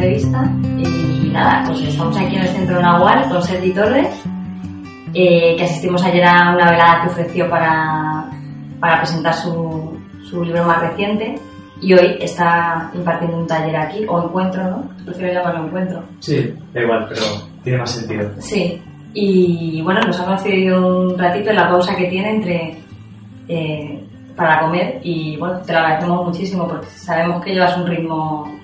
Bienvenidos 0.00 0.34
a 0.34 0.42
la 0.42 0.44
entrevista. 0.44 0.50
Y 0.78 1.30
nada, 1.30 1.62
pues 1.66 1.82
estamos 1.82 2.16
aquí 2.16 2.36
en 2.36 2.42
el 2.42 2.48
centro 2.48 2.76
de 2.76 2.82
Nahual 2.82 3.28
con 3.28 3.42
Sergi 3.42 3.72
Torres, 3.72 4.22
eh, 5.14 5.54
que 5.56 5.64
asistimos 5.64 6.02
ayer 6.04 6.24
a 6.24 6.54
una 6.54 6.70
velada 6.70 7.02
que 7.02 7.08
ofreció 7.08 7.50
para, 7.50 8.30
para 8.80 8.98
presentar 8.98 9.34
su, 9.34 9.98
su 10.28 10.44
libro 10.44 10.64
más 10.64 10.80
reciente. 10.80 11.34
Y 11.82 11.94
hoy 11.94 12.16
está 12.20 12.90
impartiendo 12.94 13.38
un 13.38 13.46
taller 13.46 13.76
aquí, 13.76 14.04
o 14.06 14.22
encuentro, 14.22 14.62
¿no? 14.64 14.84
Prefiero 15.04 15.32
llamarlo 15.32 15.66
encuentro. 15.66 16.02
Sí, 16.18 16.54
da 16.74 16.82
igual, 16.82 17.06
pero 17.08 17.22
tiene 17.64 17.78
más 17.78 17.90
sentido. 17.90 18.30
Sí, 18.38 18.82
y 19.14 19.80
bueno, 19.82 20.00
nos 20.02 20.20
ha 20.20 20.26
concedido 20.26 20.86
un 20.86 21.18
ratito 21.18 21.50
en 21.50 21.56
la 21.56 21.70
pausa 21.70 21.96
que 21.96 22.04
tiene 22.04 22.30
entre 22.32 22.76
eh, 23.48 24.04
para 24.36 24.60
comer 24.60 25.00
y 25.02 25.38
bueno, 25.38 25.58
te 25.60 25.72
lo 25.72 25.78
agradecemos 25.78 26.26
muchísimo 26.26 26.68
porque 26.68 26.86
sabemos 26.86 27.42
que 27.42 27.52
llevas 27.54 27.76
un 27.78 27.86
ritmo 27.86 28.59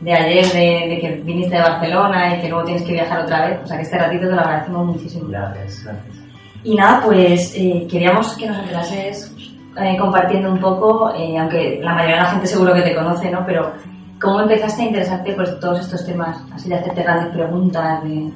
de 0.00 0.12
ayer, 0.12 0.46
de, 0.46 0.94
de 0.94 0.98
que 1.00 1.20
viniste 1.22 1.56
de 1.56 1.62
Barcelona 1.62 2.36
y 2.36 2.40
que 2.40 2.48
luego 2.48 2.64
tienes 2.64 2.82
que 2.82 2.92
viajar 2.92 3.20
otra 3.20 3.46
vez, 3.46 3.60
o 3.62 3.66
sea 3.66 3.76
que 3.76 3.82
este 3.82 3.98
ratito 3.98 4.28
te 4.28 4.34
lo 4.34 4.40
agradecemos 4.40 4.86
muchísimo. 4.86 5.28
Gracias, 5.28 5.84
gracias. 5.84 6.20
Y 6.62 6.74
nada, 6.74 7.02
pues 7.04 7.54
eh, 7.56 7.86
queríamos 7.90 8.36
que 8.36 8.46
nos 8.46 8.58
empezases 8.58 9.34
eh, 9.78 9.96
compartiendo 9.98 10.52
un 10.52 10.58
poco, 10.58 11.12
eh, 11.14 11.38
aunque 11.38 11.80
la 11.82 11.94
mayoría 11.94 12.16
de 12.16 12.22
la 12.22 12.30
gente 12.32 12.46
seguro 12.46 12.74
que 12.74 12.82
te 12.82 12.94
conoce, 12.94 13.30
¿no? 13.30 13.44
Pero 13.46 13.72
¿cómo 14.20 14.40
empezaste 14.40 14.82
a 14.82 14.86
interesarte 14.86 15.32
por 15.32 15.58
todos 15.58 15.80
estos 15.80 16.04
temas, 16.04 16.38
así 16.52 16.68
de 16.68 16.74
hacerte 16.74 17.02
grandes 17.02 17.32
preguntas 17.32 18.02
de 18.04 18.30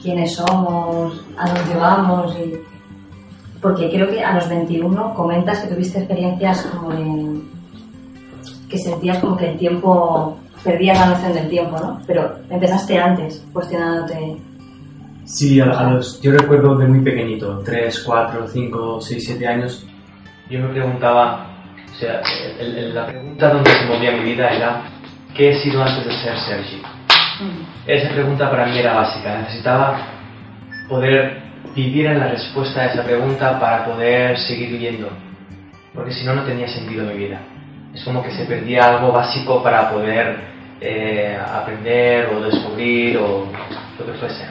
quiénes 0.00 0.34
somos, 0.36 1.24
a 1.36 1.48
dónde 1.48 1.74
vamos? 1.74 2.36
Y... 2.38 2.54
Porque 3.60 3.90
creo 3.90 4.08
que 4.08 4.22
a 4.22 4.34
los 4.34 4.48
21 4.48 5.14
comentas 5.14 5.60
que 5.60 5.74
tuviste 5.74 5.98
experiencias 5.98 6.62
como 6.62 6.90
de... 6.90 7.40
que 8.68 8.78
sentías 8.78 9.18
como 9.18 9.36
que 9.36 9.50
el 9.50 9.58
tiempo, 9.58 10.36
perdías 10.64 10.98
la 10.98 11.06
noción 11.06 11.32
del 11.34 11.48
tiempo, 11.48 11.76
¿no? 11.78 12.00
Pero 12.06 12.36
empezaste 12.50 12.98
antes, 12.98 13.44
cuestionándote... 13.52 14.36
Sí, 15.24 15.60
a, 15.60 15.64
a 15.66 15.90
los, 15.92 16.20
yo 16.20 16.32
recuerdo 16.32 16.76
de 16.76 16.86
muy 16.86 17.00
pequeñito, 17.00 17.60
3, 17.64 18.02
4, 18.04 18.48
5, 18.48 19.00
6, 19.00 19.24
7 19.24 19.46
años, 19.46 19.86
yo 20.50 20.58
me 20.60 20.68
preguntaba, 20.68 21.46
o 21.90 21.94
sea, 21.98 22.20
el- 22.58 22.76
el- 22.76 22.94
la 22.94 23.06
pregunta 23.06 23.48
donde 23.52 23.70
se 23.70 23.86
movía 23.86 24.12
mi 24.12 24.24
vida 24.34 24.48
era, 24.50 24.82
¿qué 25.36 25.50
he 25.50 25.54
sido 25.62 25.82
antes 25.82 26.04
de 26.04 26.12
ser 26.12 26.36
Sergi? 26.38 26.82
Esa 27.86 28.12
pregunta 28.12 28.50
para 28.50 28.66
mí 28.66 28.78
era 28.78 28.94
básica, 28.94 29.38
necesitaba 29.38 29.98
poder 30.88 31.40
vivir 31.74 32.06
en 32.06 32.18
la 32.18 32.28
respuesta 32.28 32.82
a 32.82 32.86
esa 32.86 33.02
pregunta 33.04 33.58
para 33.58 33.84
poder 33.86 34.36
seguir 34.38 34.70
viviendo, 34.70 35.08
porque 35.94 36.12
si 36.12 36.24
no, 36.26 36.34
no 36.34 36.42
tenía 36.44 36.68
sentido 36.68 37.06
mi 37.06 37.14
vida. 37.14 37.40
Es 37.94 38.04
como 38.04 38.22
que 38.22 38.30
se 38.30 38.44
perdía 38.46 38.84
algo 38.96 39.12
básico 39.12 39.62
para 39.62 39.90
poder 39.90 40.36
eh, 40.80 41.38
aprender 41.54 42.30
o 42.34 42.40
descubrir 42.40 43.18
o 43.18 43.46
lo 43.98 44.06
que 44.06 44.18
fuese. 44.18 44.44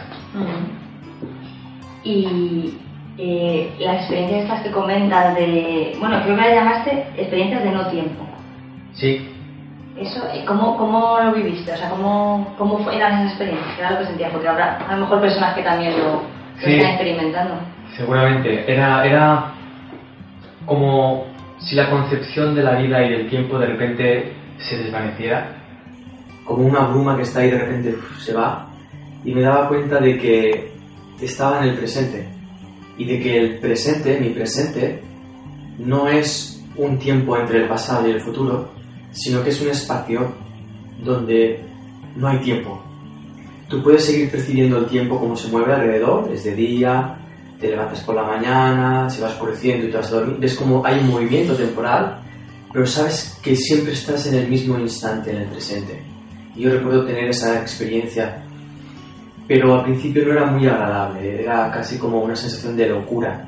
Y 2.03 2.77
eh, 3.17 3.73
las 3.79 3.97
experiencias 4.01 4.43
estas 4.43 4.61
que 4.61 4.71
comentas 4.71 5.35
de, 5.35 5.95
bueno, 5.99 6.21
creo 6.23 6.35
que 6.35 6.41
las 6.41 6.53
llamaste 6.53 6.91
experiencias 7.17 7.63
de 7.63 7.71
no 7.71 7.87
tiempo. 7.87 8.23
Sí, 8.93 9.27
Eso, 9.97 10.23
eh, 10.33 10.43
¿cómo, 10.45 10.77
cómo 10.77 11.17
lo 11.23 11.31
viviste? 11.33 11.71
O 11.73 11.77
sea, 11.77 11.89
¿cómo, 11.89 12.53
cómo 12.57 12.89
eran 12.91 13.13
esas 13.13 13.31
experiencias? 13.31 13.75
¿Qué 13.75 13.81
era 13.81 13.91
lo 13.91 13.99
que 13.99 14.05
sentías? 14.05 14.31
Porque 14.31 14.47
habrá 14.47 14.77
a 14.87 14.95
lo 14.95 15.01
mejor 15.01 15.21
personas 15.21 15.53
que 15.53 15.63
también 15.63 15.93
lo, 15.97 16.05
lo 16.13 16.21
Sí. 16.59 16.73
están 16.75 16.91
experimentando. 16.91 17.53
Seguramente. 17.97 18.71
Era, 18.71 19.05
era 19.05 19.45
como 20.65 21.25
si 21.65 21.75
la 21.75 21.89
concepción 21.89 22.55
de 22.55 22.63
la 22.63 22.79
vida 22.79 23.05
y 23.05 23.11
del 23.11 23.29
tiempo 23.29 23.57
de 23.59 23.67
repente 23.67 24.33
se 24.57 24.77
desvaneciera. 24.77 25.57
Como 26.45 26.65
una 26.65 26.87
bruma 26.87 27.15
que 27.15 27.23
está 27.23 27.41
ahí 27.41 27.51
de 27.51 27.59
repente 27.59 27.95
se 28.19 28.33
va. 28.33 28.67
Y 29.23 29.33
me 29.33 29.41
daba 29.41 29.67
cuenta 29.67 29.99
de 29.99 30.17
que 30.17 30.71
estaba 31.21 31.63
en 31.63 31.69
el 31.69 31.77
presente. 31.77 32.27
Y 32.97 33.05
de 33.05 33.19
que 33.19 33.37
el 33.37 33.59
presente, 33.59 34.19
mi 34.19 34.29
presente, 34.29 35.01
no 35.77 36.07
es 36.07 36.63
un 36.75 36.97
tiempo 36.97 37.37
entre 37.37 37.63
el 37.63 37.67
pasado 37.67 38.07
y 38.07 38.11
el 38.11 38.21
futuro, 38.21 38.69
sino 39.11 39.43
que 39.43 39.49
es 39.49 39.61
un 39.61 39.69
espacio 39.69 40.33
donde 41.03 41.59
no 42.15 42.27
hay 42.27 42.39
tiempo. 42.39 42.81
Tú 43.67 43.81
puedes 43.81 44.05
seguir 44.05 44.29
percibiendo 44.29 44.79
el 44.79 44.85
tiempo 44.87 45.19
como 45.19 45.35
se 45.35 45.49
mueve 45.49 45.73
alrededor, 45.73 46.29
es 46.31 46.43
día, 46.55 47.17
te 47.61 47.69
levantas 47.69 48.01
por 48.01 48.15
la 48.15 48.23
mañana, 48.23 49.09
se 49.09 49.21
va 49.21 49.29
oscureciendo 49.29 49.85
y 49.87 49.91
te 49.91 49.97
vas 49.97 50.11
a 50.11 50.15
dormir, 50.15 50.37
ves 50.39 50.55
como 50.55 50.83
hay 50.85 50.99
un 50.99 51.09
movimiento 51.09 51.53
temporal, 51.55 52.19
pero 52.73 52.85
sabes 52.87 53.37
que 53.43 53.55
siempre 53.55 53.93
estás 53.93 54.25
en 54.27 54.35
el 54.35 54.47
mismo 54.49 54.77
instante, 54.79 55.31
en 55.31 55.37
el 55.43 55.47
presente. 55.49 56.01
Y 56.55 56.61
yo 56.63 56.71
recuerdo 56.71 57.05
tener 57.05 57.29
esa 57.29 57.61
experiencia, 57.61 58.43
pero 59.47 59.75
al 59.75 59.83
principio 59.83 60.25
no 60.25 60.31
era 60.33 60.45
muy 60.45 60.67
agradable, 60.67 61.43
era 61.43 61.71
casi 61.71 61.97
como 61.97 62.21
una 62.21 62.35
sensación 62.35 62.75
de 62.75 62.87
locura. 62.89 63.45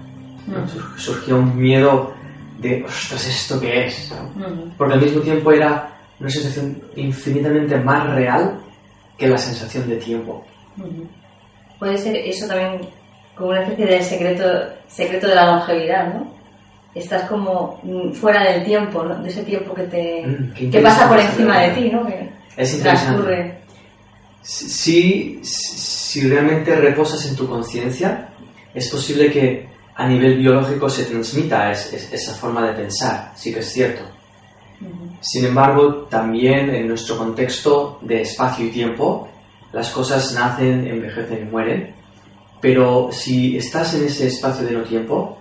¿no? 0.47 0.67
Sur- 0.67 0.93
Surgía 0.99 1.35
un 1.35 1.57
miedo 1.57 2.13
de, 2.59 2.83
ostras, 2.83 3.27
¿esto 3.27 3.59
qué 3.59 3.85
es? 3.87 4.11
Porque 4.77 4.93
al 4.93 5.01
mismo 5.01 5.21
tiempo 5.21 5.51
era 5.51 5.89
una 6.19 6.29
sensación 6.29 6.81
infinitamente 6.95 7.77
más 7.79 8.13
real 8.13 8.59
que 9.17 9.27
la 9.27 9.37
sensación 9.37 9.87
de 9.89 9.95
tiempo. 9.97 10.45
Puede 11.79 11.97
ser 11.97 12.15
eso 12.15 12.47
también 12.47 12.81
como 13.35 13.49
una 13.49 13.61
especie 13.63 13.85
de 13.85 14.03
secreto, 14.03 14.43
secreto 14.87 15.27
de 15.27 15.35
la 15.35 15.45
longevidad, 15.55 16.13
¿no? 16.13 16.31
Estás 16.93 17.27
como 17.27 17.79
mm, 17.83 18.11
fuera 18.13 18.43
del 18.51 18.63
tiempo, 18.63 19.03
¿no? 19.03 19.15
De 19.23 19.29
ese 19.29 19.43
tiempo 19.43 19.73
que 19.73 19.83
te 19.83 20.27
Mm, 20.27 20.69
que 20.71 20.79
pasa 20.79 21.07
por 21.09 21.19
encima 21.19 21.59
de 21.61 21.69
ti, 21.71 21.89
¿no? 21.89 22.05
Que 22.05 22.29
Es 22.57 22.79
transcurre. 22.81 23.57
Si, 24.41 25.39
si 25.43 26.27
realmente 26.29 26.75
reposas 26.75 27.25
en 27.27 27.35
tu 27.35 27.47
conciencia, 27.47 28.29
es 28.73 28.89
posible 28.89 29.31
que 29.31 29.67
a 29.95 30.07
nivel 30.07 30.37
biológico 30.37 30.89
se 30.89 31.05
transmita 31.05 31.71
es- 31.71 31.93
es- 31.93 32.11
esa 32.13 32.33
forma 32.33 32.65
de 32.67 32.73
pensar, 32.73 33.31
sí 33.35 33.53
que 33.53 33.59
es 33.61 33.71
cierto. 33.71 34.03
Sin 35.21 35.45
embargo, 35.45 36.07
también 36.09 36.69
en 36.75 36.87
nuestro 36.89 37.17
contexto 37.17 37.99
de 38.01 38.21
espacio 38.21 38.65
y 38.65 38.69
tiempo, 38.69 39.29
las 39.71 39.89
cosas 39.91 40.33
nacen, 40.33 40.85
envejecen 40.85 41.47
y 41.47 41.49
mueren, 41.49 41.95
pero 42.63 43.09
si 43.11 43.57
estás 43.57 43.93
en 43.95 44.05
ese 44.05 44.27
espacio 44.27 44.65
de 44.65 44.71
no 44.71 44.83
tiempo, 44.83 45.37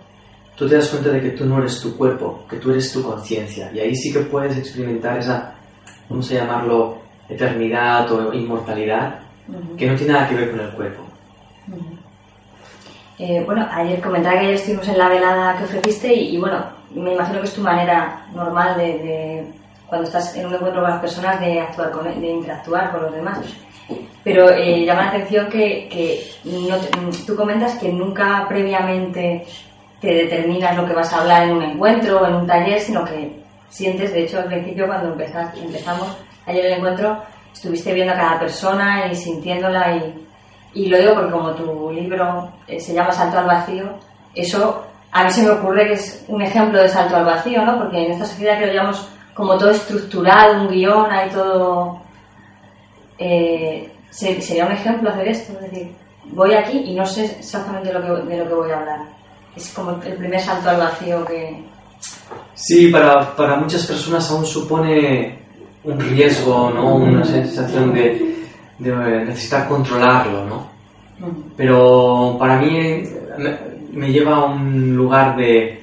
tú 0.56 0.68
te 0.68 0.74
das 0.74 0.88
cuenta 0.88 1.10
de 1.10 1.20
que 1.20 1.30
tú 1.30 1.44
no 1.46 1.58
eres 1.60 1.80
tu 1.80 1.96
cuerpo, 1.96 2.44
que 2.50 2.56
tú 2.56 2.72
eres 2.72 2.92
tu 2.92 3.00
conciencia, 3.00 3.70
y 3.72 3.78
ahí 3.78 3.94
sí 3.94 4.12
que 4.12 4.18
puedes 4.20 4.56
experimentar 4.58 5.18
esa, 5.18 5.54
vamos 6.08 6.28
a 6.32 6.34
llamarlo, 6.34 6.98
eternidad 7.28 8.10
o 8.10 8.32
inmortalidad, 8.34 9.20
que 9.78 9.86
no 9.86 9.94
tiene 9.94 10.12
nada 10.14 10.28
que 10.28 10.34
ver 10.34 10.50
con 10.50 10.60
el 10.60 10.70
cuerpo. 10.70 11.02
Eh, 13.18 13.42
bueno, 13.46 13.68
ayer 13.70 14.00
comentaba 14.00 14.34
que 14.40 14.46
ayer 14.46 14.54
estuvimos 14.54 14.88
en 14.88 14.98
la 14.98 15.08
velada 15.08 15.58
que 15.58 15.64
ofreciste 15.64 16.12
y, 16.12 16.34
y, 16.34 16.38
bueno, 16.38 16.64
me 16.92 17.12
imagino 17.14 17.38
que 17.40 17.46
es 17.46 17.54
tu 17.54 17.60
manera 17.60 18.26
normal 18.34 18.76
de, 18.78 18.84
de- 18.98 19.46
cuando 19.86 20.06
estás 20.08 20.34
en 20.36 20.46
un 20.46 20.54
encuentro 20.54 20.80
con 20.80 20.90
las 20.90 21.00
personas 21.00 21.38
de 21.40 21.60
actuar 21.60 21.90
con 21.92 22.04
de 22.20 22.26
interactuar 22.30 22.90
con 22.90 23.02
los 23.02 23.14
demás. 23.14 23.38
Pero 24.24 24.50
eh, 24.50 24.84
llama 24.84 25.02
la 25.02 25.08
atención 25.08 25.48
que, 25.48 25.88
que 25.90 26.22
no 26.44 26.76
te- 26.76 27.24
tú 27.26 27.34
comentas 27.34 27.74
que 27.78 27.88
nunca 27.88 28.46
previamente 28.48 29.44
te 30.00 30.08
determinas 30.14 30.76
lo 30.76 30.86
que 30.86 30.92
vas 30.94 31.12
a 31.12 31.20
hablar 31.20 31.44
en 31.48 31.56
un 31.56 31.62
encuentro 31.62 32.20
o 32.20 32.26
en 32.26 32.34
un 32.34 32.46
taller, 32.46 32.80
sino 32.80 33.04
que 33.04 33.40
sientes, 33.68 34.12
de 34.12 34.24
hecho 34.24 34.38
al 34.38 34.44
principio 34.46 34.86
cuando 34.86 35.08
empezas- 35.12 35.56
empezamos 35.56 36.16
ayer 36.46 36.66
el 36.66 36.72
encuentro, 36.74 37.22
estuviste 37.52 37.92
viendo 37.94 38.12
a 38.12 38.16
cada 38.16 38.38
persona 38.40 39.06
y 39.10 39.14
sintiéndola 39.14 39.96
y, 39.96 40.26
y 40.74 40.86
lo 40.88 40.98
digo 40.98 41.14
porque 41.14 41.30
como 41.32 41.50
tu 41.52 41.90
libro 41.92 42.48
eh, 42.68 42.78
se 42.80 42.94
llama 42.94 43.12
Salto 43.12 43.38
al 43.38 43.46
Vacío, 43.46 43.84
eso 44.34 44.84
a 45.10 45.24
mí 45.24 45.30
se 45.30 45.42
me 45.42 45.50
ocurre 45.50 45.88
que 45.88 45.92
es 45.94 46.24
un 46.28 46.40
ejemplo 46.42 46.80
de 46.80 46.88
salto 46.88 47.16
al 47.16 47.26
vacío, 47.26 47.62
¿no? 47.66 47.76
Porque 47.78 48.02
en 48.06 48.12
esta 48.12 48.24
sociedad 48.24 48.58
que 48.58 48.66
lo 48.68 48.72
llamamos 48.72 49.08
como 49.34 49.58
todo 49.58 49.70
estructurado, 49.70 50.62
un 50.62 50.68
guion, 50.68 51.10
hay 51.12 51.28
todo... 51.28 52.00
eh, 53.24 53.88
se- 54.10 54.40
sería 54.42 54.66
un 54.66 54.72
ejemplo 54.72 55.10
hacer 55.10 55.28
esto, 55.28 55.52
es 55.54 55.70
decir, 55.70 55.88
voy 56.32 56.52
aquí 56.54 56.78
y 56.78 56.94
no 56.94 57.04
sé 57.06 57.24
exactamente 57.38 57.92
lo 57.92 58.00
que, 58.02 58.28
de 58.28 58.36
lo 58.38 58.48
que 58.48 58.54
voy 58.54 58.70
a 58.70 58.78
hablar. 58.80 59.00
Es 59.56 59.68
como 59.70 59.90
el 60.02 60.14
primer 60.16 60.40
salto 60.40 60.70
al 60.70 60.78
vacío 60.78 61.24
que... 61.24 61.62
Sí, 62.54 62.88
para, 62.88 63.34
para 63.36 63.56
muchas 63.56 63.86
personas 63.86 64.30
aún 64.30 64.44
supone 64.46 65.38
un 65.84 65.98
riesgo, 66.00 66.70
¿no? 66.70 66.96
Una 66.96 67.24
sensación 67.24 67.92
de, 67.92 68.34
de 68.78 69.24
necesitar 69.26 69.68
controlarlo, 69.68 70.44
¿no? 70.46 70.66
Pero 71.56 72.36
para 72.38 72.58
mí 72.60 73.02
me, 73.38 73.58
me 73.92 74.10
lleva 74.12 74.36
a 74.36 74.44
un 74.46 74.96
lugar 74.96 75.36
de, 75.36 75.82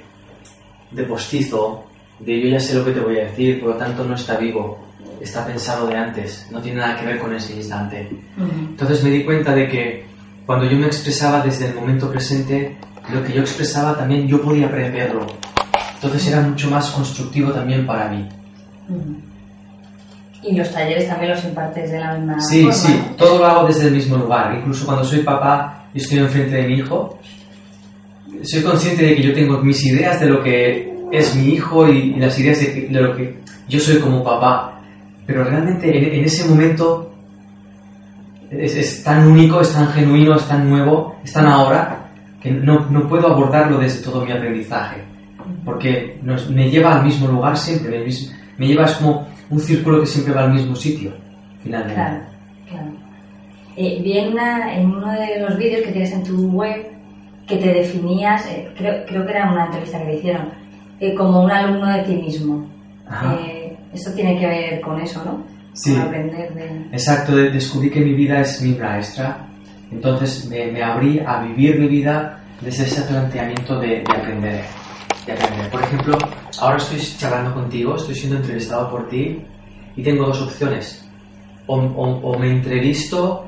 de 0.92 1.04
postizo, 1.04 1.84
de 2.20 2.42
yo 2.42 2.48
ya 2.50 2.60
sé 2.60 2.76
lo 2.78 2.84
que 2.86 2.92
te 2.92 3.00
voy 3.00 3.18
a 3.20 3.26
decir, 3.26 3.60
por 3.62 3.70
lo 3.70 3.76
tanto 3.76 4.04
no 4.04 4.16
está 4.16 4.36
vivo, 4.38 4.80
está 5.21 5.45
pensado 5.45 5.88
de 5.88 5.95
antes, 5.98 6.48
no 6.51 6.62
tiene 6.62 6.80
nada 6.80 6.95
que 7.00 7.06
ver 7.06 7.19
con 7.19 7.33
ese 7.36 7.56
instante. 7.56 8.10
mm, 8.38 8.42
Entonces 8.71 9.04
me 9.04 9.10
di 9.10 9.24
cuenta 9.24 9.54
de 9.54 9.68
que 9.68 10.06
cuando 10.45 10.66
yo 10.66 10.77
me 10.77 10.88
expresaba 10.88 11.42
desde 11.42 11.68
el 11.68 11.75
momento 11.75 12.10
presente, 12.10 12.77
lo 13.13 13.24
que 13.24 13.33
yo 13.33 13.42
expresaba 13.42 13.95
también 13.98 14.27
yo 14.27 14.42
podía 14.42 14.69
preverlo. 14.69 15.27
Entonces 15.95 16.27
era 16.27 16.42
mucho 16.42 16.69
más 16.69 16.89
constructivo 16.92 17.51
también 17.51 17.86
para 17.86 18.10
mí. 18.10 18.27
mm. 18.88 19.30
Y 20.42 20.56
los 20.56 20.71
talleres 20.71 21.06
también 21.10 21.31
los 21.31 21.44
impartes 21.44 21.92
de 21.92 22.00
la 22.00 22.13
misma 22.13 22.39
Sí, 22.39 22.60
forma. 22.62 22.74
sí, 22.74 23.04
¿no? 23.10 23.16
todo 23.18 23.39
lo 23.39 23.45
hago 23.45 23.68
desde 23.68 23.88
el 23.88 23.94
mismo 23.94 24.16
lugar. 24.16 24.56
Incluso 24.57 24.86
cuando 24.86 25.04
soy 25.04 25.19
papá 25.19 25.83
y 25.94 25.98
estoy 25.98 26.19
enfrente 26.19 26.56
de 26.56 26.63
mi 26.66 26.75
hijo, 26.75 27.19
soy 28.44 28.62
consciente 28.63 29.04
de 29.04 29.16
que 29.18 29.21
yo 29.24 29.33
tengo 29.33 29.57
mis 29.57 29.86
ideas 29.86 30.18
de 30.21 30.27
lo 30.27 30.42
que 30.42 30.94
es 31.12 31.36
mi 31.36 31.50
hijo 31.50 31.89
y, 31.89 32.13
las 32.16 32.39
ideas 32.39 32.60
de 32.62 32.88
lo 33.01 33.18
que 33.18 33.39
yo 33.68 33.80
soy 33.81 34.00
como 34.00 34.24
papá. 34.24 34.79
Pero 35.30 35.44
realmente 35.44 35.96
en, 35.96 36.12
en 36.20 36.26
ese 36.26 36.50
momento 36.50 37.12
es, 38.50 38.76
es 38.76 39.04
tan 39.04 39.28
único, 39.28 39.62
es 39.62 39.72
tan 39.72 39.88
genuino, 39.90 40.36
es 40.36 40.48
tan 40.48 40.68
nuevo, 40.68 41.16
es 41.24 41.31
tan 41.31 41.46
ahora, 41.46 42.10
que 42.42 42.50
no, 42.50 42.90
no 42.90 43.08
puedo 43.08 43.28
abordarlo 43.28 43.78
desde 43.78 44.04
todo 44.04 44.26
mi 44.26 44.31
aprendizaje. 44.31 45.04
Porque 45.64 46.18
nos- 46.24 46.50
me 46.50 46.68
lleva 46.72 46.96
al 46.96 47.06
mismo 47.06 47.28
lugar 47.28 47.56
siempre, 47.56 48.00
me, 48.00 48.06
me 48.58 48.68
lleva 48.68 48.86
es 48.86 48.94
como 48.94 49.28
un 49.52 49.60
círculo 49.60 50.00
que 50.00 50.08
siempre 50.08 50.34
va 50.34 50.46
al 50.46 50.52
mismo 50.54 50.76
sitio, 50.76 51.12
finalmente. 51.62 51.94
Claro, 51.94 52.22
claro. 52.68 52.92
Eh, 53.78 54.00
vi 54.04 54.18
en, 54.18 54.34
una- 54.34 54.74
en 54.74 54.88
uno 54.88 55.12
de 55.12 55.42
los 55.48 55.58
vídeos 55.60 55.84
que 55.84 55.92
tienes 55.92 56.12
en 56.12 56.24
tu 56.24 56.50
web 56.50 56.88
que 57.46 57.58
te 57.58 57.68
definías, 57.72 58.48
eh, 58.48 58.68
creo, 58.76 59.06
creo 59.06 59.24
que 59.28 59.31
era 59.31 59.52
una 59.52 59.66
entrevista 59.66 60.00
que 60.00 60.06
le 60.06 60.18
hicieron, 60.18 60.50
eh, 61.00 61.14
como 61.14 61.44
un 61.44 61.52
alumno 61.52 61.86
de 61.88 62.02
ti 62.02 62.16
mismo. 62.16 62.66
Ajá. 63.08 63.36
Esto 63.94 64.12
tiene 64.14 64.38
que 64.40 64.46
ver 64.48 64.82
con 64.82 65.00
eso, 65.02 65.24
¿no? 65.26 65.44
Sí. 65.74 65.94
Con 65.94 66.02
aprender 66.04 66.54
de... 66.54 66.66
Exacto, 66.92 67.36
de- 67.36 67.50
descubrí 67.52 67.90
que 67.90 68.02
mi 68.02 68.14
vida 68.14 68.42
es 68.42 68.62
mi 68.62 68.74
maestra, 68.76 69.48
entonces 69.92 70.46
me, 70.50 70.72
me 70.72 70.84
abrí 70.84 71.20
a 71.26 71.42
vivir 71.42 71.80
mi 71.80 71.88
vida 71.88 72.40
desde 72.62 72.84
ese 72.84 73.02
planteamiento 73.04 73.80
de, 73.80 73.88
de 74.04 74.12
aprender, 74.16 74.62
de 75.26 75.32
aprender. 75.34 75.70
Por 75.72 75.82
ejemplo, 75.84 76.18
ahora 76.60 76.78
estoy 76.78 77.00
charlando 77.18 77.54
contigo, 77.54 77.96
estoy 77.96 78.16
siendo 78.16 78.38
entrevistado 78.38 78.90
por 78.92 79.08
ti 79.10 79.42
y 79.96 80.04
tengo 80.04 80.26
dos 80.28 80.42
opciones. 80.42 81.06
O, 81.68 81.78
o- 81.78 82.20
o 82.32 82.38
me 82.40 82.52
entrevisto 82.52 83.48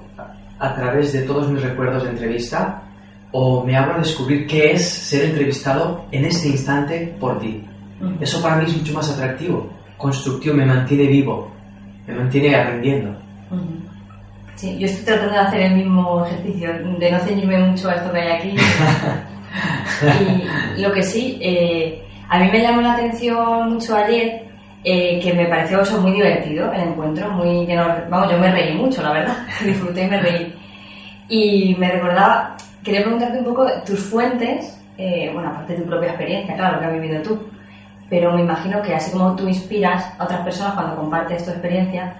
a, 0.60 0.76
través 0.76 1.12
de 1.14 1.22
todos 1.24 1.50
mis 1.50 1.62
recuerdos 1.62 2.04
de 2.04 2.10
entrevista 2.12 2.84
o 3.32 3.64
me 3.64 3.76
abro 3.76 3.96
a 3.96 3.98
descubrir 4.00 4.46
qué 4.48 4.72
es 4.74 4.84
ser 4.88 5.26
entrevistado 5.26 6.06
en 6.12 6.26
ese 6.26 6.50
instante 6.50 7.16
por 7.20 7.40
ti. 7.40 7.64
Eso 8.20 8.42
para 8.42 8.58
mí 8.58 8.66
es 8.68 8.76
mucho 8.78 8.94
más 8.94 9.10
atractivo, 9.12 9.70
constructivo, 10.02 10.56
me 10.56 10.66
mantiene 10.66 11.08
vivo, 11.08 11.50
me 12.08 12.16
mantiene 12.16 12.56
aprendiendo. 12.56 13.16
Sí, 14.56 14.78
yo 14.78 14.86
estoy 14.86 15.06
tratando 15.06 15.34
de 15.34 15.40
hacer 15.40 15.62
el 15.62 15.76
mismo 15.76 16.26
ejercicio, 16.26 16.70
de 17.00 17.12
no 17.12 17.20
ceñirme 17.20 17.58
mucho 17.60 17.90
a 17.90 17.96
esto 17.96 18.12
que 18.12 18.20
hay 18.20 18.32
aquí. 18.32 18.56
y 20.78 20.82
lo 20.82 20.92
que 20.92 21.04
sí, 21.04 21.38
eh, 21.42 22.04
a 22.30 22.40
mí 22.40 22.50
me 22.52 22.62
llamó 22.62 22.82
la 22.82 22.94
atención 22.94 23.74
mucho 23.74 23.96
ayer, 23.96 24.44
eh, 24.84 25.20
que 25.22 25.34
me 25.34 25.46
pareció 25.46 25.82
eso 25.82 26.02
muy 26.02 26.12
divertido, 26.12 26.72
el 26.74 26.82
encuentro, 26.82 27.30
muy 27.32 27.66
que 27.66 27.76
no- 27.76 27.88
vamos, 28.10 28.32
yo 28.32 28.38
me 28.38 28.52
reí 28.52 28.76
mucho, 28.76 29.02
la 29.02 29.14
verdad, 29.14 29.38
disfruté 29.66 30.04
y 30.04 30.08
me 30.10 30.22
reí. 30.22 30.56
Y 31.30 31.76
me 31.80 31.92
recordaba, 31.92 32.56
quería 32.84 33.02
preguntarte 33.02 33.40
un 33.40 33.46
poco 33.46 33.66
tus 33.86 34.00
fuentes, 34.00 34.78
eh, 34.98 35.30
bueno, 35.34 35.50
aparte 35.50 35.74
de 35.74 35.82
tu 35.82 35.88
propia 35.90 36.10
experiencia, 36.10 36.56
claro, 36.56 36.76
lo 36.76 36.80
que 36.82 36.86
has 36.88 36.94
vivido 37.02 37.22
tú, 37.22 37.40
pero 38.12 38.34
me 38.36 38.42
imagino 38.42 38.82
que 38.84 38.94
así 38.94 39.12
como 39.12 39.36
tú 39.36 39.48
inspiras 39.48 40.06
a 40.20 40.26
otras 40.26 40.42
personas 40.42 40.74
cuando 40.76 40.96
compartes 40.98 41.44
tu 41.46 41.50
experiencia, 41.52 42.14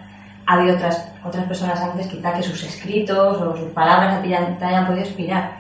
ha 0.48 0.54
habido 0.56 0.76
otras, 0.76 1.12
otras 1.24 1.46
personas 1.46 1.80
antes 1.82 2.08
quizá 2.08 2.34
que 2.34 2.42
sus 2.42 2.64
escritos 2.64 3.40
o 3.42 3.56
sus 3.58 3.70
palabras 3.72 4.16
a 4.18 4.22
ti 4.24 4.30
ya- 4.30 4.58
te 4.58 4.66
hayan 4.66 4.88
podido 4.88 5.06
inspirar. 5.06 5.52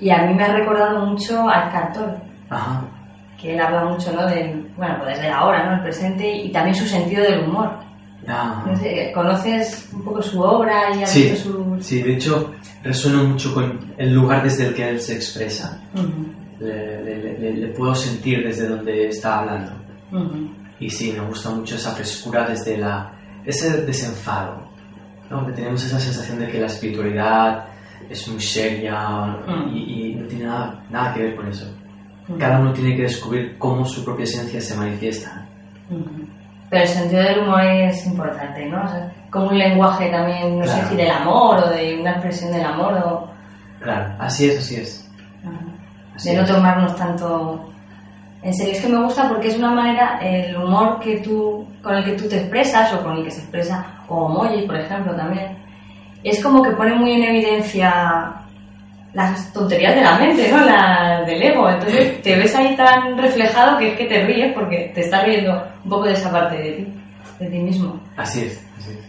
Y 0.00 0.10
a 0.10 0.22
mí 0.24 0.34
me 0.34 0.44
ha 0.44 0.52
recordado 0.52 1.06
mucho 1.06 1.48
a 1.48 1.66
Eckhart 1.68 1.94
Tolle, 1.94 2.16
Ajá. 2.50 2.82
que 3.40 3.54
él 3.54 3.60
habla 3.60 3.84
mucho 3.84 4.12
¿no? 4.12 4.26
del, 4.26 4.66
bueno, 4.76 4.96
pues 4.98 5.16
desde 5.16 5.30
ahora, 5.30 5.66
¿no? 5.66 5.74
el 5.76 5.82
presente 5.82 6.26
y 6.36 6.50
también 6.50 6.74
su 6.74 6.86
sentido 6.86 7.22
del 7.22 7.44
humor. 7.48 7.70
Ah. 8.28 8.64
¿Conoces 9.14 9.88
un 9.92 10.02
poco 10.02 10.20
su 10.22 10.40
obra 10.40 10.90
y 10.96 11.02
has 11.02 11.10
Sí, 11.10 11.22
visto 11.30 11.50
su...? 11.50 11.76
sí, 11.80 12.02
de 12.02 12.14
hecho 12.14 12.52
resueno 12.82 13.22
mucho 13.24 13.54
con 13.54 13.92
el 13.98 14.12
lugar 14.14 14.42
desde 14.42 14.66
el 14.68 14.74
que 14.74 14.88
él 14.88 15.00
se 15.00 15.14
expresa. 15.14 15.80
Ujú, 15.94 16.08
Le, 16.08 16.35
le- 16.60 17.38
le- 17.38 17.54
le 17.54 17.66
puedo 17.68 17.94
sentir 17.94 18.42
desde 18.44 18.68
donde 18.68 19.08
está 19.08 19.40
hablando. 19.40 19.72
ujú, 20.12 20.50
Y 20.80 20.90
sí, 20.90 21.12
me 21.12 21.24
gusta 21.26 21.50
mucho 21.50 21.76
esa 21.76 21.92
frescura 21.92 22.46
desde 22.48 22.76
la, 22.78 23.10
ese 23.44 23.82
desenfado. 23.82 24.64
¿no? 25.30 25.44
Que 25.46 25.52
tenemos 25.52 25.84
esa 25.84 25.98
sensación 25.98 26.38
de 26.38 26.48
que 26.48 26.60
la 26.60 26.66
espiritualidad 26.66 27.64
es 28.08 28.28
muy 28.28 28.40
seria 28.40 29.36
Mm. 29.46 29.74
y, 29.76 30.10
y 30.12 30.14
no 30.14 30.26
tiene 30.28 30.44
nada, 30.44 30.84
nada 30.90 31.14
que 31.14 31.22
ver 31.22 31.36
con 31.36 31.48
eso. 31.48 31.66
ujú, 32.28 32.38
Cada 32.38 32.60
uno 32.60 32.72
tiene 32.72 32.94
que 32.94 33.02
descubrir 33.02 33.56
cómo 33.58 33.84
su 33.84 34.04
propia 34.04 34.22
esencia 34.24 34.60
se 34.60 34.76
manifiesta. 34.76 35.44
Pero 36.70 36.82
el 36.82 36.88
sentido 36.88 37.22
del 37.22 37.38
humor 37.40 37.62
es 37.64 38.06
importante, 38.06 38.66
¿no? 38.66 38.84
O 38.84 38.88
sea, 38.88 39.12
como 39.30 39.48
un 39.48 39.58
lenguaje 39.58 40.10
también, 40.10 40.58
no 40.58 40.64
sé 40.66 40.72
Claro. 40.74 40.88
si 40.90 40.96
del 40.96 41.10
amor 41.10 41.58
o 41.64 41.70
de 41.70 42.00
una 42.00 42.10
expresión 42.12 42.52
del 42.52 42.64
amor 42.64 42.92
o... 43.04 43.30
Claro, 43.80 44.14
así 44.18 44.48
es, 44.50 44.58
así 44.58 44.76
es. 44.76 45.10
Ajá. 45.44 45.58
Así 46.16 46.30
de 46.30 46.36
no 46.36 46.46
tomarnos 46.46 46.96
tanto 46.96 47.70
en 48.42 48.54
serio. 48.54 48.72
Es 48.72 48.80
que 48.80 48.88
me 48.88 49.02
gusta 49.02 49.28
porque 49.28 49.48
es 49.48 49.58
una 49.58 49.70
manera, 49.70 50.18
el 50.22 50.56
humor 50.56 50.98
que 50.98 51.18
tú, 51.18 51.66
con 51.82 51.94
el 51.94 52.04
que 52.04 52.12
tú 52.12 52.28
te 52.28 52.38
expresas 52.38 52.92
o 52.94 53.02
con 53.02 53.18
el 53.18 53.24
que 53.24 53.30
se 53.30 53.40
expresa, 53.40 53.86
o 54.08 54.28
Moji, 54.28 54.66
por 54.66 54.76
ejemplo, 54.76 55.14
también, 55.14 55.56
es 56.24 56.42
como 56.42 56.62
que 56.62 56.70
pone 56.70 56.94
muy 56.94 57.12
en 57.12 57.24
evidencia 57.24 58.34
las 59.12 59.52
tonterías 59.52 59.94
de 59.94 60.02
la 60.02 60.18
mente, 60.18 60.50
¿no? 60.50 60.64
Las 60.64 61.26
del 61.26 61.42
ego. 61.42 61.68
Entonces 61.70 62.20
te 62.22 62.36
ves 62.36 62.54
ahí 62.54 62.76
tan 62.76 63.16
reflejado 63.16 63.78
que 63.78 63.92
es 63.92 63.98
que 63.98 64.06
te 64.06 64.24
ríes 64.24 64.52
porque 64.54 64.90
te 64.94 65.02
estás 65.02 65.24
riendo 65.24 65.52
un 65.84 65.90
poco 65.90 66.04
de 66.04 66.12
esa 66.12 66.30
parte 66.30 66.56
de 66.56 66.72
ti, 66.72 66.92
de 67.40 67.46
ti 67.46 67.58
mismo. 67.58 67.98
Así 68.16 68.44
es, 68.44 68.66
así 68.78 68.90
es. 68.92 69.05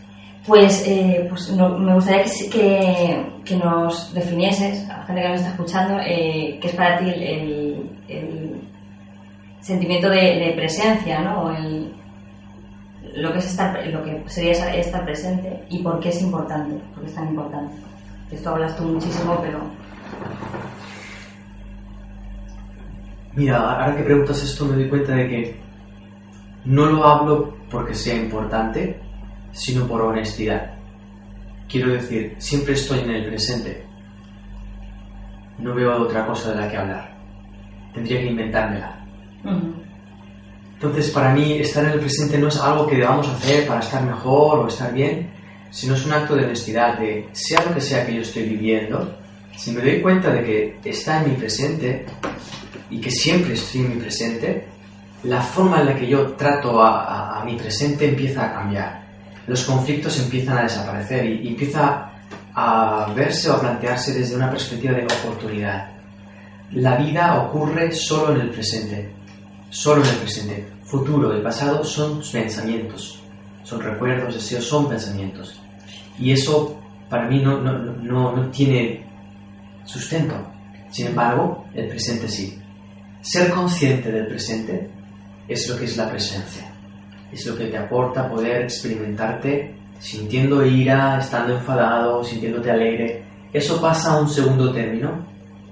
Pues, 0.48 0.88
eh, 0.88 1.26
pues 1.30 1.50
no- 1.52 1.78
me 1.78 1.94
gustaría 1.94 2.24
que, 2.50 3.26
que, 3.44 3.56
nos 3.58 4.14
definieses, 4.14 4.90
a 4.90 5.00
la 5.00 5.04
gente 5.06 5.22
que 5.22 5.28
nos 5.28 5.40
está 5.40 5.52
escuchando, 5.52 6.00
eh, 6.00 6.58
qué 6.62 6.68
es 6.70 6.76
para 6.76 6.98
ti 7.00 7.10
el, 7.10 7.92
sentimiento 9.60 10.10
de, 10.10 10.54
presencia, 10.56 11.20
¿no? 11.20 11.52
El- 11.54 11.94
lo 13.16 13.34
que 13.34 13.40
es 13.40 13.48
estar, 13.48 13.86
lo 13.88 14.02
que 14.06 14.24
sería 14.28 14.54
estar- 14.74 15.04
presente 15.04 15.66
y 15.70 15.80
por 15.84 16.00
qué 16.00 16.10
es 16.10 16.22
importante, 16.22 16.78
por 16.94 17.04
qué 17.04 17.10
es 17.10 17.16
tan 17.16 17.28
importante. 17.28 17.76
Esto 18.32 18.52
hablas 18.52 18.78
tú 18.78 18.84
muchísimo, 18.84 19.38
pero 19.42 19.60
Mira, 23.36 23.58
ahora 23.58 23.96
que 23.96 24.04
preguntas 24.04 24.42
esto 24.42 24.66
me 24.66 24.76
doy 24.78 24.90
cuenta 24.90 25.14
de 25.14 25.28
que 25.28 25.60
no 26.66 26.86
lo 26.88 27.06
hablo 27.06 27.54
porque 27.70 27.94
sea 27.94 28.16
importante, 28.16 29.00
sino 29.58 29.88
por 29.88 30.02
honestidad. 30.02 30.74
Quiero 31.68 31.92
decir, 31.92 32.36
siempre 32.38 32.74
estoy 32.74 33.00
en 33.00 33.12
el 33.12 33.26
presente. 33.26 33.84
No 35.58 35.74
veo 35.74 36.04
otra 36.04 36.26
cosa 36.26 36.52
de 36.52 36.62
la 36.62 36.70
que 36.70 36.78
hablar. 36.78 37.18
Tendría 37.94 38.20
que 38.20 38.28
inventármela. 38.28 39.00
Entonces, 40.74 41.10
para 41.10 41.34
mí, 41.34 41.54
estar 41.54 41.84
en 41.84 41.92
el 41.92 42.00
presente 42.00 42.38
no 42.38 42.50
es 42.50 42.58
algo 42.58 42.86
que 42.86 42.98
debamos 42.98 43.28
hacer 43.28 43.68
para 43.68 43.80
estar 43.80 44.04
mejor 44.04 44.60
o 44.60 44.68
estar 44.68 44.94
bien, 44.94 45.30
sino 45.72 45.96
es 45.96 46.06
un 46.06 46.14
acto 46.14 46.36
de 46.36 46.46
honestidad, 46.46 47.00
de 47.00 47.28
sea 47.32 47.64
lo 47.66 47.74
que 47.74 47.82
sea 47.82 48.06
que 48.06 48.14
yo 48.14 48.22
estoy 48.22 48.44
viviendo, 48.44 49.18
si 49.58 49.72
me 49.72 49.82
doy 49.82 50.02
cuenta 50.02 50.30
de 50.30 50.44
que 50.44 50.90
está 50.90 51.24
en 51.24 51.32
mi 51.32 51.36
presente 51.36 52.06
y 52.92 53.02
que 53.02 53.10
siempre 53.10 53.54
estoy 53.54 53.82
en 53.82 53.96
mi 53.96 54.02
presente, 54.02 54.68
la 55.24 55.42
forma 55.42 55.82
en 55.82 55.88
la 55.88 55.96
que 55.96 56.08
yo 56.08 56.34
trato 56.34 56.82
a, 56.82 57.44
mi 57.44 57.56
presente 57.56 58.08
empieza 58.08 58.46
a 58.46 58.54
cambiar. 58.54 59.07
Los 59.48 59.64
conflictos 59.64 60.20
empiezan 60.20 60.58
a 60.58 60.64
desaparecer 60.64 61.26
y, 61.26 61.48
empieza 61.48 62.12
a 62.54 63.14
verse 63.16 63.50
o 63.50 63.54
a 63.54 63.62
plantearse 63.62 64.14
desde 64.14 64.36
una 64.36 64.52
perspectiva 64.52 64.94
de 64.94 65.06
oportunidad. 65.06 65.90
La 66.72 66.98
vida 66.98 67.42
ocurre 67.42 67.92
solo 67.94 68.36
en 68.36 68.42
el 68.42 68.50
presente, 68.50 69.10
solo 69.70 70.04
en 70.04 70.10
el 70.10 70.16
presente. 70.18 70.68
Futuro 70.84 71.38
y 71.38 71.42
pasado 71.42 71.84
son 71.84 72.22
pensamientos, 72.32 73.22
son 73.64 73.82
recuerdos, 73.82 74.36
deseos, 74.36 74.66
son 74.66 74.90
pensamientos. 74.90 75.60
Y 76.20 76.32
eso 76.32 76.80
para 77.10 77.28
mí 77.28 77.40
no, 77.40 77.62
no, 77.62 77.78
no, 77.78 78.36
no 78.36 78.50
tiene 78.50 79.06
sustento. 79.86 80.36
Sin 80.90 81.08
embargo, 81.08 81.66
el 81.74 81.88
presente 81.88 82.28
sí. 82.28 82.60
Ser 83.22 83.50
consciente 83.52 84.12
del 84.12 84.28
presente 84.28 84.90
es 85.48 85.68
lo 85.70 85.78
que 85.78 85.86
es 85.86 85.98
la 85.98 86.10
presencia. 86.10 86.67
Es 87.32 87.46
lo 87.46 87.56
que 87.56 87.66
te 87.66 87.78
aporta 87.78 88.30
poder 88.30 88.64
experimentarte 88.64 89.76
sintiendo 90.00 90.66
ira, 90.66 91.20
estando 91.20 91.56
enfadado, 91.56 92.24
sintiéndote 92.24 92.72
alegre. 92.72 93.24
Eso 93.52 93.82
pasa 93.82 94.14
a 94.14 94.22
un 94.22 94.30
segundo 94.30 94.72
término 94.72 95.26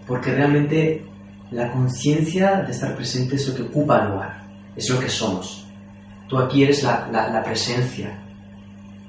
porque 0.07 0.31
realmente 0.31 1.05
la 1.51 1.71
conciencia 1.71 2.61
de 2.61 2.71
estar 2.71 2.95
presente 2.95 3.35
es 3.35 3.47
lo 3.47 3.55
que 3.55 3.63
ocupa 3.63 4.01
el 4.01 4.11
lugar, 4.11 4.43
es 4.75 4.89
lo 4.89 4.99
que 4.99 5.09
somos. 5.09 5.67
Tú 6.27 6.37
aquí 6.37 6.63
eres 6.63 6.83
la, 6.83 7.07
la 7.11 7.43
presencia, 7.43 8.17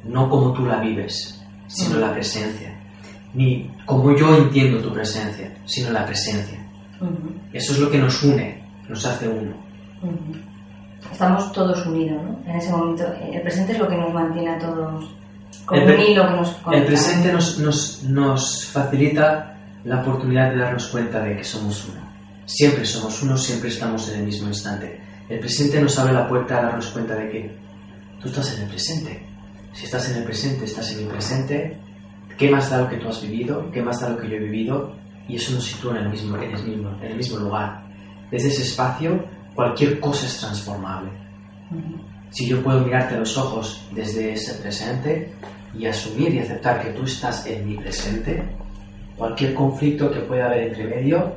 no 0.05 0.29
como 0.29 0.53
tú 0.53 0.67
la 0.67 0.81
vives, 0.81 1.43
sino 1.67 1.99
la 1.99 2.13
presencia 2.13 2.77
ni 3.37 3.71
como 3.85 4.17
yo 4.17 4.35
entiendo 4.35 4.81
tu 4.81 4.93
presencia, 4.93 5.55
sino 5.67 5.91
la 5.91 6.07
presencia. 6.07 6.59
Eso 7.53 7.73
es 7.73 7.79
lo 7.79 7.91
que 7.91 7.99
nos 7.99 8.23
une, 8.23 8.63
nos 8.89 9.05
hace 9.05 9.29
uno. 9.29 9.55
Estamos 11.13 11.53
todos 11.53 11.87
unidos, 11.87 12.23
¿no? 12.23 12.51
En 12.51 12.57
ese 12.57 12.71
momento. 12.71 13.05
El 13.33 13.43
presente 13.43 13.73
es 13.73 13.79
lo 13.79 13.89
que 13.89 13.97
nos 13.97 14.13
mantiene 14.13 14.51
a 14.51 14.59
todos 14.59 15.11
como 15.65 15.81
el, 15.81 15.95
un 15.95 16.01
hilo 16.01 16.29
que 16.29 16.37
nos 16.37 16.57
El 16.73 16.85
presente 16.85 17.33
nos, 17.33 17.59
nos, 17.59 18.03
nos 18.05 18.67
facilita 18.67 19.57
la 19.85 20.01
oportunidad 20.01 20.51
de 20.51 20.59
darnos 20.59 20.87
cuenta 20.89 21.21
de 21.21 21.37
que 21.37 21.45
somos 21.45 21.89
uno. 21.89 22.01
Siempre 22.45 22.85
somos 22.85 23.23
uno, 23.23 23.37
siempre 23.37 23.69
estamos 23.69 24.09
en 24.11 24.21
el 24.21 24.27
mismo 24.27 24.49
instante. 24.49 25.01
El 25.29 25.41
presente 25.41 25.81
nos 25.81 25.99
abre 25.99 26.13
la 26.13 26.29
puerta 26.29 26.59
a 26.59 26.63
darnos 26.63 26.87
cuenta 26.89 27.15
de 27.17 27.29
que 27.31 27.57
tú 28.21 28.29
estás 28.29 28.57
en 28.57 28.63
el 28.63 28.69
presente. 28.69 29.27
Si 29.73 29.85
estás 29.85 30.09
en 30.11 30.19
el 30.19 30.25
presente, 30.25 30.65
estás 30.65 30.91
en 30.93 30.99
mi 30.99 31.05
presente, 31.11 31.77
¿Qué 32.37 32.51
más 32.51 32.69
da 32.69 32.83
lo 32.83 32.89
que 32.89 32.97
tú 32.97 33.09
has 33.09 33.23
vivido? 33.23 33.71
¿Qué 33.73 33.81
más 33.81 34.01
da 34.01 34.11
lo 34.11 34.19
que 34.19 34.29
yo 34.29 34.37
he 34.37 34.41
vivido? 34.41 34.95
Y 35.27 35.37
eso 35.37 35.55
nos 35.55 35.65
sitúa 35.65 35.93
en 35.93 36.05
el 36.05 36.11
mismo, 36.11 36.37
en 36.37 36.55
el 36.55 36.63
mismo, 36.63 36.91
en 37.01 37.11
el 37.11 37.17
mismo 37.17 37.39
lugar. 37.39 37.83
Desde 38.31 38.49
ese 38.49 38.63
espacio, 38.63 39.25
cualquier 39.57 39.99
cosa 39.99 40.27
es 40.27 40.39
transformable. 40.39 41.11
Si 42.31 42.47
yo 42.47 42.63
puedo 42.63 42.81
mirarte 42.81 43.17
a 43.17 43.19
los 43.19 43.37
ojos 43.37 43.89
desde 43.93 44.35
ese 44.35 44.61
presente 44.61 45.33
y 45.77 45.87
asumir 45.87 46.35
y 46.35 46.41
aceptar 46.41 46.83
que 46.83 46.91
tú 46.91 47.05
estás 47.05 47.47
en 47.47 47.67
mi 47.67 47.77
presente, 47.77 48.45
cualquier 49.17 49.55
conflicto 49.55 50.11
que 50.11 50.21
pueda 50.21 50.47
haber 50.47 50.69
entre 50.69 50.85
medio 50.85 51.35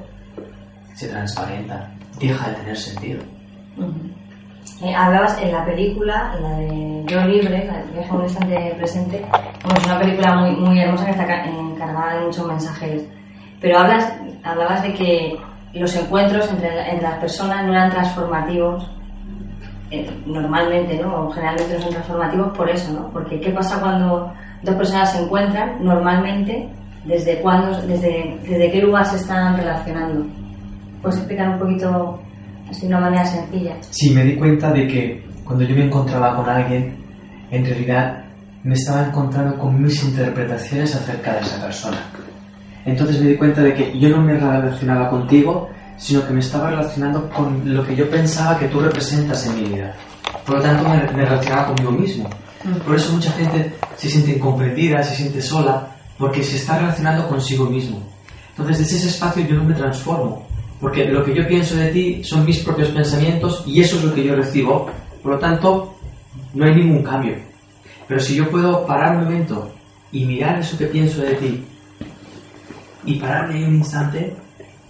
se 0.94 1.08
transparenta, 1.08 1.90
deja 2.20 2.50
de 2.50 2.56
tener 2.56 2.78
sentido. 2.78 3.22
Eh, 4.84 4.94
hablabas 4.94 5.42
en 5.42 5.52
la 5.54 5.66
película, 5.66 6.36
la 6.42 6.58
de 6.58 7.04
Yo 7.08 7.22
Libre, 7.22 7.66
la 7.66 7.78
de 7.78 7.92
Viaje 7.94 8.14
un 8.14 8.24
instante 8.24 8.74
presente, 8.78 9.26
es 9.78 9.86
una 9.86 10.00
película 10.00 10.36
muy, 10.36 10.56
muy 10.58 10.82
hermosa 10.82 11.06
que 11.06 11.12
está 11.12 11.46
encargada 11.46 12.20
de 12.20 12.26
muchos 12.26 12.48
mensajes. 12.48 13.06
Pero 13.62 13.80
hablas, 13.80 14.14
hablabas 14.44 14.84
de 14.84 14.94
que 14.94 15.40
los 15.74 15.96
encuentros 15.96 16.50
entre, 16.52 16.92
entre 16.92 17.04
las 17.04 17.20
personas 17.20 17.66
no 17.66 17.74
eran 17.74 17.92
transformativos, 17.92 18.90
eh, 19.92 20.10
normalmente, 20.26 21.00
¿no? 21.00 21.28
O 21.28 21.32
generalmente 21.32 21.76
no 21.76 21.82
son 21.82 21.92
transformativos 21.92 22.58
por 22.58 22.70
eso, 22.70 22.94
¿no? 22.94 23.10
Porque 23.12 23.40
¿qué 23.40 23.52
pasa 23.52 23.80
cuando 23.80 24.32
dos 24.64 24.76
personas 24.76 25.12
se 25.12 25.24
encuentran? 25.24 25.84
Normalmente, 25.84 26.70
¿desde 27.06 27.40
cuándo, 27.42 27.82
desde, 27.88 28.38
desde 28.44 28.72
qué 28.72 28.82
lugar 28.82 29.06
se 29.06 29.18
están 29.18 29.58
relacionando? 29.58 30.26
¿Puedes 31.02 31.18
explicar 31.18 31.50
un 31.50 31.60
poquito 31.60 32.20
así 32.70 32.82
de 32.82 32.88
una 32.88 33.02
manera 33.02 33.26
sencilla. 33.26 33.76
Sí, 33.90 34.12
me 34.12 34.24
di 34.24 34.36
cuenta 34.36 34.72
de 34.72 34.88
que 34.88 35.24
cuando 35.44 35.64
yo 35.66 35.76
me 35.76 35.86
encontraba 35.86 36.36
con 36.36 36.48
alguien, 36.48 36.96
en 37.52 37.66
realidad 37.66 38.24
me 38.64 38.76
estaba 38.76 39.08
encontrando 39.08 39.58
con 39.58 39.82
mis 39.82 40.04
interpretaciones 40.04 40.96
acerca 40.96 41.34
de 41.34 41.40
esa 41.40 41.66
persona. 41.66 41.98
Entonces 42.86 43.22
me 43.22 43.30
di 43.30 43.36
cuenta 43.38 43.62
de 43.62 43.74
que 43.74 43.98
yo 44.00 44.10
no 44.10 44.22
me 44.22 44.34
relacionaba 44.34 45.10
contigo, 45.10 45.70
sino 45.98 46.26
que 46.26 46.34
me 46.34 46.40
estaba 46.40 46.70
relacionando 46.70 47.30
con 47.30 47.62
lo 47.74 47.86
que 47.86 47.96
yo 47.96 48.10
pensaba 48.10 48.58
que 48.58 48.68
tú 48.68 48.80
representas 48.80 49.46
en 49.48 49.62
mi 49.62 49.70
vida. 49.70 49.96
Por 50.46 50.58
lo 50.58 50.62
tanto, 50.62 50.88
me, 50.88 51.06
relacionaba 51.06 51.68
conmigo 51.68 51.92
mismo. 51.92 52.30
Por 52.86 52.96
eso 52.96 53.14
mucha 53.14 53.32
gente 53.34 53.74
se 53.98 54.10
siente 54.10 54.32
incomprendida, 54.32 55.04
se 55.04 55.16
siente 55.16 55.42
sola, 55.42 55.88
porque 56.18 56.44
se 56.44 56.56
está 56.56 56.80
relacionando 56.80 57.28
consigo 57.28 57.66
mismo. 57.66 58.02
Entonces, 58.52 58.80
desde 58.80 58.98
ese 58.98 59.08
espacio 59.10 59.46
yo 59.46 59.56
no 59.56 59.64
me 59.66 59.74
transformo, 59.74 60.48
porque 60.80 61.06
lo 61.06 61.24
que 61.24 61.36
yo 61.36 61.48
pienso 61.48 61.76
de 61.76 61.90
ti 61.90 62.24
son 62.24 62.46
mis 62.46 62.60
propios 62.60 62.90
pensamientos 62.90 63.64
y 63.66 63.82
eso 63.82 63.98
es 63.98 64.04
lo 64.06 64.14
que 64.14 64.24
yo 64.24 64.36
recibo. 64.36 64.90
Por 65.22 65.34
lo 65.34 65.40
tanto, 65.40 65.96
no 66.54 66.66
hay 66.66 66.76
ningún 66.76 67.04
cambio. 67.04 67.36
Pero 68.08 68.20
si 68.20 68.36
yo 68.36 68.50
puedo 68.50 68.86
parar 68.86 69.18
un 69.18 69.26
momento 69.26 69.72
y 70.12 70.26
mirar 70.26 70.60
eso 70.60 70.78
que 70.78 70.86
pienso 70.86 71.22
de 71.22 71.36
ti 71.36 71.66
y 73.06 73.20
pararme 73.20 73.56
ahí 73.56 73.64
un 73.64 73.76
instante, 73.76 74.36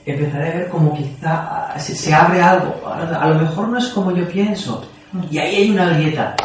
empezaré 0.06 0.52
a 0.52 0.56
ver 0.56 0.70
como 0.70 0.96
quizá 0.96 1.74
se, 1.78 2.14
abre 2.14 2.42
algo. 2.42 2.76
A 2.86 3.28
lo 3.30 3.40
mejor 3.40 3.70
no 3.70 3.78
es 3.78 3.88
como 3.90 4.12
yo 4.12 4.28
pienso. 4.28 4.86
Y 5.30 5.38
ahí 5.38 5.56
hay 5.56 5.72
una 5.72 5.90
grieta. 5.90 6.36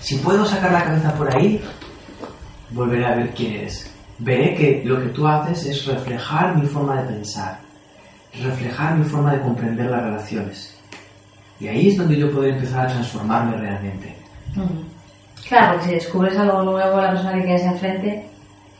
Si 0.00 0.16
puedo 0.16 0.44
sacar 0.44 0.72
la 0.72 0.84
cabeza 0.84 1.14
por 1.14 1.34
ahí, 1.34 1.60
volveré 2.70 3.06
a 3.06 3.16
ver 3.16 3.30
quién 3.30 3.52
eres. 3.52 3.92
Veré 4.18 4.54
que 4.54 4.82
lo 4.84 5.00
que 5.00 5.08
tú 5.08 5.26
haces 5.26 5.66
es 5.66 5.86
reflejar 5.86 6.56
mi 6.56 6.66
forma 6.66 7.02
de 7.02 7.08
pensar 7.08 7.70
reflejar 8.38 8.96
mi 8.96 9.04
forma 9.04 9.32
de 9.32 9.40
comprender 9.40 9.90
las 9.90 10.02
relaciones. 10.02 10.76
Y 11.58 11.68
ahí 11.68 11.88
es 11.88 11.96
donde 11.96 12.16
yo 12.16 12.30
podré 12.30 12.50
empezar 12.50 12.86
a 12.86 12.88
transformarme 12.88 13.56
realmente. 13.56 14.16
Claro, 15.48 15.72
porque 15.72 15.88
si 15.88 15.94
descubres 15.94 16.36
algo 16.38 16.62
nuevo 16.62 17.00
la 17.00 17.10
persona 17.10 17.34
que 17.34 17.42
tienes 17.42 17.64
enfrente, 17.64 18.26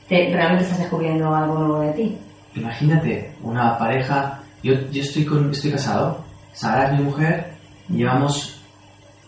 te, 0.08 0.30
realmente 0.32 0.64
estás 0.64 0.78
descubriendo 0.78 1.34
algo 1.34 1.58
nuevo 1.58 1.80
de 1.80 1.92
ti. 1.92 2.18
Imagínate 2.60 3.32
una 3.42 3.78
pareja, 3.78 4.40
yo, 4.62 4.74
yo 4.92 5.02
estoy, 5.02 5.24
con, 5.24 5.50
estoy 5.50 5.72
casado, 5.72 6.24
Sara 6.52 6.90
es 6.90 6.98
mi 6.98 7.04
mujer, 7.04 7.54
llevamos 7.88 8.60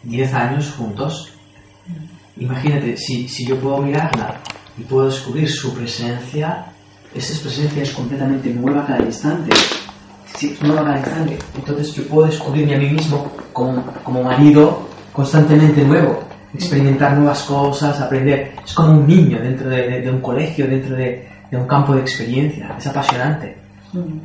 10 0.03 0.35
años 0.35 0.73
juntos. 0.77 1.33
Imagínate, 2.37 2.97
si, 2.97 3.29
si 3.29 3.47
yo 3.47 3.59
puedo 3.59 3.79
mirarla 3.79 4.41
y 4.77 4.83
puedo 4.83 5.07
descubrir 5.07 5.49
su 5.49 5.75
presencia, 5.75 6.67
esa 7.15 7.43
presencia 7.43 7.83
es 7.83 7.91
completamente 7.93 8.51
nueva 8.51 8.87
cada 8.87 9.03
instante 9.03 9.51
si 10.37 10.57
no 10.63 10.75
lo 10.75 10.85
sangre. 10.85 11.39
Entonces 11.57 11.95
yo 11.95 12.05
puedo 12.05 12.27
descubrirme 12.27 12.75
a 12.75 12.79
mí 12.79 12.91
mismo 12.91 13.31
como, 13.53 13.85
como 14.03 14.23
marido 14.23 14.89
constantemente 15.13 15.85
nuevo, 15.85 16.25
experimentar 16.55 17.17
nuevas 17.17 17.43
cosas, 17.43 18.01
aprender. 18.01 18.53
Es 18.65 18.75
como 18.75 18.93
un 18.93 19.07
niño 19.07 19.39
dentro 19.41 19.69
de, 19.69 20.09
un 20.11 20.21
colegio, 20.21 20.67
dentro 20.67 20.97
de, 20.97 21.29
un 21.57 21.67
campo 21.67 21.95
de 21.95 22.01
experiencia. 22.01 22.75
Es 22.79 22.87
apasionante. 22.87 23.57
Mm. 23.93 24.19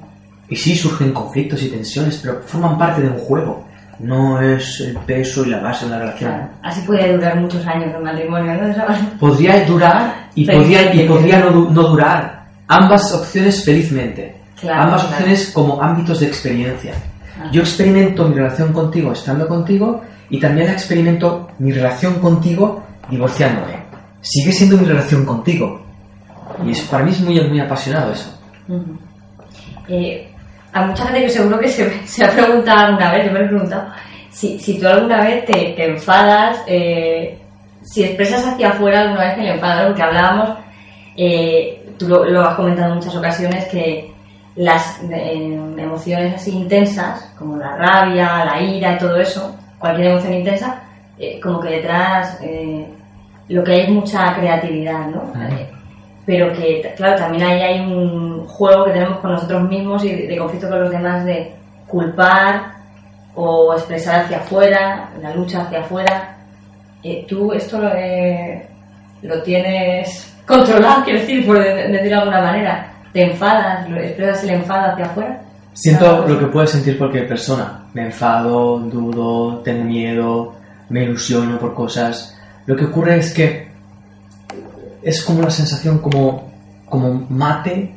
Y 0.49 0.55
sí 0.55 0.75
surgen 0.75 1.11
conflictos 1.11 1.61
y 1.63 1.69
tensiones, 1.69 2.19
pero 2.23 2.41
forman 2.45 2.77
parte 2.77 3.01
de 3.01 3.09
un 3.09 3.17
juego. 3.17 3.65
No 3.99 4.39
es 4.41 4.79
el 4.81 4.95
peso 4.97 5.43
y 5.45 5.49
la 5.49 5.59
base 5.59 5.85
de 5.85 5.91
una 5.91 5.99
relación. 5.99 6.49
Así 6.61 6.81
podría 6.81 7.11
durar 7.13 7.39
muchos 7.39 7.65
años 7.65 7.93
el 7.95 8.03
matrimonio, 8.03 8.53
¿no? 8.53 9.19
Podría 9.19 9.65
durar 9.65 10.29
y 10.35 10.45
podría, 10.45 10.93
y 10.93 11.07
podría 11.07 11.39
no, 11.39 11.69
no 11.69 11.83
durar. 11.83 12.45
Ambas 12.67 13.11
opciones 13.13 13.63
felizmente. 13.65 14.35
Ambas 14.71 15.03
opciones 15.05 15.51
como 15.51 15.81
ámbitos 15.81 16.19
de 16.19 16.27
experiencia. 16.27 16.93
Ah. 17.39 17.49
Yo 17.51 17.61
experimento 17.61 18.27
mi 18.27 18.35
relación 18.35 18.71
contigo 18.71 19.13
estando 19.13 19.47
contigo 19.47 20.01
y 20.29 20.39
también 20.39 20.69
experimento 20.69 21.49
mi 21.59 21.71
relación 21.71 22.15
contigo 22.15 22.83
divorciándome. 23.09 23.83
Sigue 24.21 24.51
siendo 24.51 24.77
mi 24.77 24.85
relación 24.85 25.25
contigo. 25.25 25.86
Y 26.65 26.71
es, 26.71 26.81
para 26.81 27.03
mí 27.03 27.11
es 27.11 27.21
muy, 27.21 27.39
muy 27.41 27.59
apasionado 27.59 28.11
eso. 28.11 28.33
Eh, 29.87 30.29
a 30.73 30.85
mucha 30.85 31.05
gente 31.05 31.21
que 31.23 31.29
seguro 31.29 31.59
que 31.59 31.67
se, 31.67 32.25
ha 32.25 32.31
preguntado 32.31 32.87
alguna 32.87 33.11
vez, 33.11 33.25
yo 33.25 33.31
me 33.31 33.39
he 33.39 33.47
preguntado, 33.47 33.91
si, 34.29 34.59
si 34.59 34.79
tú 34.79 34.87
alguna 34.87 35.21
vez 35.21 35.45
te, 35.45 35.85
enfadas, 35.85 36.63
eh, 36.67 37.39
si 37.81 38.03
expresas 38.03 38.45
hacia 38.45 38.69
afuera 38.69 39.01
alguna 39.01 39.25
vez 39.25 39.35
que 39.35 39.41
le 39.41 39.53
enfadas, 39.53 39.87
porque 39.87 40.03
hablábamos, 40.03 40.57
eh, 41.15 41.93
tú 41.97 42.07
lo, 42.07 42.41
has 42.41 42.55
comentado 42.55 42.89
en 42.89 42.95
muchas 42.95 43.15
ocasiones, 43.15 43.65
que 43.65 44.11
las 44.55 45.01
emociones 45.03 46.35
así 46.35 46.51
intensas, 46.51 47.33
como 47.37 47.57
la 47.57 47.75
rabia, 47.77 48.43
la 48.43 48.61
ira 48.61 48.93
y 48.93 48.97
todo 48.97 49.17
eso, 49.17 49.55
cualquier 49.77 50.11
emoción 50.11 50.33
intensa, 50.33 50.81
como 51.41 51.59
que 51.59 51.69
detrás 51.69 52.39
lo 53.49 53.63
que 53.63 53.71
hay 53.71 53.81
es 53.81 53.89
mucha 53.89 54.35
creatividad, 54.35 55.07
¿no? 55.07 55.31
Eh, 55.49 55.69
pero 56.27 56.51
que, 56.51 56.93
claro, 56.97 57.15
también 57.15 57.43
ahí 57.43 57.61
hay 57.61 57.79
un 57.79 58.45
juego 58.47 58.83
que 58.83 58.91
tenemos 58.91 59.19
con 59.19 59.31
nosotros 59.31 59.63
mismos 59.69 60.03
y 60.03 60.27
de 60.27 60.37
conflicto 60.37 60.67
con 60.67 60.81
los 60.81 60.91
demás 60.91 61.23
de 61.23 61.55
culpar 61.87 62.73
o 63.33 63.73
expresar 63.73 64.25
hacia 64.25 64.39
afuera, 64.39 65.09
la 65.21 65.33
lucha 65.33 65.61
hacia 65.61 65.79
afuera. 65.79 66.35
Eh, 67.01 67.25
¿Tú 67.29 67.53
esto 67.53 67.79
lo, 67.79 67.95
eh, 67.95 68.67
lo 69.21 69.41
tienes 69.41 70.37
controlado, 70.45 71.05
quiero 71.05 71.21
decir, 71.21 71.45
por 71.45 71.59
decirlo 71.59 71.97
de 72.01 72.13
alguna 72.15 72.41
manera? 72.41 72.91
¿Te 73.13 73.23
enfadas, 73.23 73.89
lo, 73.89 73.97
expresas 73.97 74.43
el 74.43 74.49
enfado 74.49 74.91
hacia 74.91 75.05
afuera? 75.05 75.41
Siento 75.71 76.27
lo 76.27 76.37
que 76.37 76.47
puedes 76.47 76.71
sentir 76.71 76.97
cualquier 76.97 77.25
persona. 77.25 77.85
Me 77.93 78.07
enfado, 78.07 78.79
dudo, 78.79 79.59
tengo 79.59 79.85
miedo, 79.85 80.55
me 80.89 81.03
ilusiono 81.03 81.57
por 81.57 81.73
cosas. 81.73 82.37
Lo 82.65 82.75
que 82.75 82.83
ocurre 82.83 83.19
es 83.19 83.33
que 83.33 83.66
es 85.07 85.23
como 85.23 85.39
una 85.39 85.49
sensación 85.49 85.99
como, 85.99 86.51
como 86.85 87.25
mate, 87.29 87.95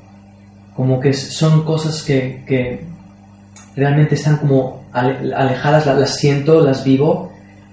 como 0.77 1.01
que 1.01 1.13
son 1.13 1.65
cosas 1.65 2.03
que, 2.03 2.45
que 2.47 2.87
realmente 3.75 4.15
están 4.15 4.37
como 4.37 4.85
alejadas, 4.93 5.87
las, 5.87 6.17
siento, 6.17 6.61
las 6.61 6.85
vivo, 6.85 7.33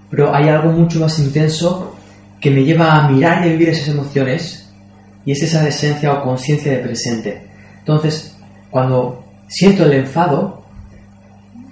pero 0.10 0.36
hay 0.36 0.50
algo 0.50 0.72
mucho 0.72 1.00
más 1.00 1.20
intenso 1.20 1.96
que 2.41 2.50
me 2.50 2.63
lleva 2.63 2.94
a 2.96 3.10
mirar 3.10 3.46
y 3.46 3.50
a 3.50 3.51
vivir 3.51 3.70
esas 3.70 3.89
emociones 3.89 4.74
y 5.24 5.34
es 5.34 5.44
esa 5.44 5.67
esencia 5.67 6.13
o 6.13 6.24
conciencia 6.24 6.72
de 6.72 6.79
presente. 6.79 7.48
Entonces, 7.77 8.36
cuando 8.72 9.24
siento 9.48 9.86
el 9.86 9.94
enfado, 9.94 10.63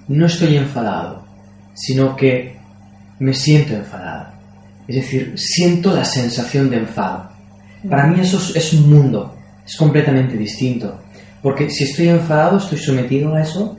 no 0.06 0.26
estoy 0.26 0.56
enfadado, 0.56 1.24
sino 1.74 2.14
que 2.14 2.56
me 3.18 3.34
siento 3.34 3.74
enfadado. 3.74 4.28
Es 4.86 4.94
decir, 4.94 5.34
siento 5.36 5.92
la 5.92 6.04
sensación 6.04 6.70
de 6.70 6.76
enfado. 6.76 7.35
Para 7.88 8.06
mí 8.06 8.20
eso 8.20 8.38
es, 8.54 8.72
un 8.72 8.90
mundo, 8.90 9.34
es 9.64 9.76
completamente 9.76 10.36
distinto. 10.36 11.00
Porque 11.42 11.70
si 11.70 11.84
estoy 11.84 12.08
enfadado, 12.08 12.58
estoy 12.58 12.78
sometido 12.78 13.34
a 13.34 13.42
eso. 13.42 13.76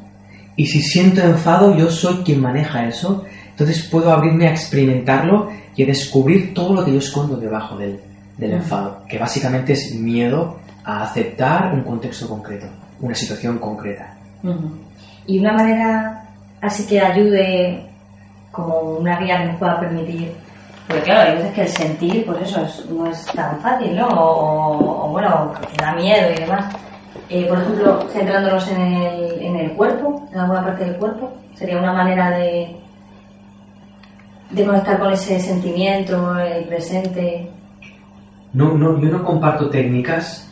Y 0.56 0.66
si 0.66 0.82
siento 0.82 1.22
enfado, 1.22 1.78
yo 1.78 1.90
soy 1.90 2.24
quien 2.24 2.42
maneja 2.42 2.88
eso. 2.88 3.26
Entonces 3.50 3.84
puedo 3.84 4.12
abrirme 4.12 4.48
a 4.48 4.52
experimentarlo 4.52 5.50
y 5.76 5.84
a 5.84 5.86
descubrir 5.88 6.54
todo 6.54 6.74
lo 6.74 6.86
que 6.86 6.94
yo 6.94 7.00
escondo 7.00 7.38
debajo 7.38 7.78
del, 7.78 8.00
del 8.38 8.54
enfado. 8.54 9.04
Que 9.08 9.18
básicamente 9.18 9.74
es 9.74 9.94
miedo 9.94 10.60
a 10.84 11.04
aceptar 11.04 11.74
un 11.74 11.84
contexto 11.84 12.28
concreto 12.28 12.68
una 13.00 13.16
situación 13.16 13.60
concreta. 13.60 14.14
Y 15.26 15.40
una 15.40 15.54
manera 15.54 16.24
así 16.62 16.86
que 16.88 17.00
ayude 17.00 17.86
como 18.52 18.98
una 18.98 19.20
guía 19.20 19.40
que 19.40 19.46
nos 19.46 19.58
pueda 19.58 19.80
permitir, 19.80 20.32
porque 20.88 21.04
claro, 21.04 21.30
hay 21.30 21.38
veces 21.38 21.54
que 21.54 21.62
el 21.62 21.68
sentir, 21.68 22.26
pues 22.26 22.42
eso 22.44 22.66
no 22.94 23.08
es 23.08 23.26
tan 23.26 23.60
fácil, 23.60 23.96
¿no? 23.96 24.08
O, 24.08 25.10
bueno, 25.10 25.54
da 25.78 25.94
miedo 25.96 26.32
y 26.32 26.40
demás. 26.40 26.74
Eh, 27.30 27.46
por 27.48 27.60
ejemplo, 27.60 28.08
centrándonos 28.10 28.68
en 28.70 28.82
el, 28.82 29.42
en 29.42 29.56
el 29.58 29.72
cuerpo, 29.74 30.28
en 30.32 30.40
alguna 30.40 30.64
parte 30.64 30.86
del 30.86 30.96
cuerpo, 30.96 31.34
sería 31.56 31.78
una 31.78 31.92
manera 31.92 32.32
de, 32.32 32.78
de 34.52 34.66
conectar 34.66 35.00
con 35.00 35.12
ese 35.12 35.40
sentimiento, 35.40 36.38
el 36.40 36.66
presente. 36.66 37.52
No, 38.54 38.78
no, 38.78 39.00
yo 39.00 39.10
no 39.10 39.24
comparto 39.24 39.70
técnicas. 39.70 40.50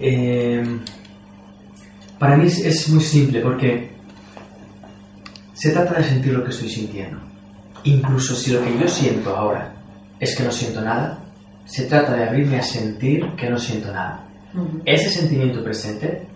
Eh, 0.00 0.64
para 2.18 2.36
mí 2.36 2.46
es, 2.46 2.88
muy 2.88 3.02
simple 3.02 3.40
porque 3.40 3.90
se 5.52 5.70
trata 5.70 5.94
de 5.94 6.04
sentir 6.04 6.32
lo 6.32 6.44
que 6.44 6.50
estoy 6.50 6.68
sintiendo. 6.68 7.18
Incluso 7.84 8.34
si 8.34 8.52
lo 8.52 8.62
que 8.62 8.78
yo 8.78 8.88
siento 8.88 9.36
ahora 9.36 9.72
es 10.18 10.36
que 10.36 10.42
no 10.42 10.50
siento 10.50 10.80
nada, 10.80 11.18
se 11.64 11.84
trata 11.84 12.14
de 12.14 12.24
abrirme 12.24 12.58
a 12.58 12.62
sentir 12.62 13.24
que 13.36 13.48
no 13.48 13.58
siento 13.58 13.92
nada. 13.92 14.24
Ese 14.84 15.10
sentimiento 15.10 15.62
presente, 15.62 16.26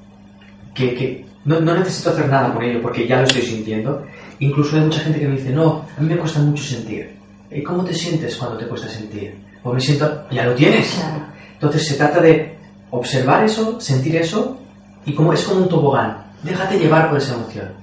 que, 0.75 1.25
no, 1.45 1.61
necesito 1.61 2.11
hacer 2.11 2.29
nada 2.29 2.53
con 2.53 2.63
ello 2.63 2.81
porque 2.81 3.07
ya 3.07 3.19
lo 3.19 3.25
estoy 3.25 3.43
sintiendo. 3.43 4.07
Incluso 4.39 4.77
hay 4.77 4.83
mucha 4.83 5.01
gente 5.01 5.21
que 5.21 5.29
me 5.29 5.37
dice, 5.37 5.51
no, 5.51 5.85
a 5.97 6.01
mí 6.01 6.09
me 6.09 6.19
cuesta 6.19 6.41
mucho 6.41 6.63
sentir. 6.63 7.17
¿Y 7.51 7.63
cómo 7.63 7.85
te 7.85 7.95
sientes 7.95 8.37
cuando 8.37 8.59
te 8.59 8.67
cuesta 8.67 8.89
sentir? 8.89 9.35
O 9.63 9.73
me 9.73 9.81
siento, 9.81 10.27
ya 10.31 10.45
lo 10.45 10.55
tienes. 10.55 11.03
Entonces 11.55 11.87
se 11.87 11.95
trata 11.95 12.21
de 12.21 12.57
observar 12.91 13.45
eso, 13.45 13.81
sentir 13.81 14.17
eso 14.17 14.59
y 15.05 15.15
como 15.15 15.33
es 15.33 15.43
como 15.45 15.63
un 15.63 15.69
tobogán, 15.69 16.25
déjate 16.43 16.79
llevar 16.79 17.09
por 17.09 17.19
esa 17.19 17.35
emoción. 17.35 17.82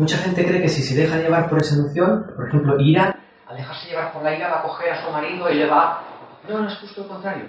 Mucha 0.00 0.16
gente 0.16 0.46
cree 0.46 0.62
que 0.62 0.68
si 0.70 0.82
se 0.82 0.98
deja 0.98 1.18
llevar 1.18 1.50
por 1.50 1.60
esa 1.60 1.74
emoción, 1.74 2.32
por 2.34 2.48
ejemplo, 2.48 2.80
ira, 2.80 3.14
al 3.46 3.54
dejarse 3.54 3.90
llevar 3.90 4.14
por 4.14 4.22
la 4.22 4.34
ira 4.34 4.48
va 4.48 4.60
a 4.60 4.62
coger 4.62 4.92
a 4.92 5.04
su 5.04 5.10
marido 5.10 5.50
y 5.50 5.56
le 5.56 5.66
va... 5.66 6.02
No, 6.48 6.62
no 6.62 6.68
es 6.70 6.78
justo 6.78 7.02
lo 7.02 7.08
contrario. 7.08 7.44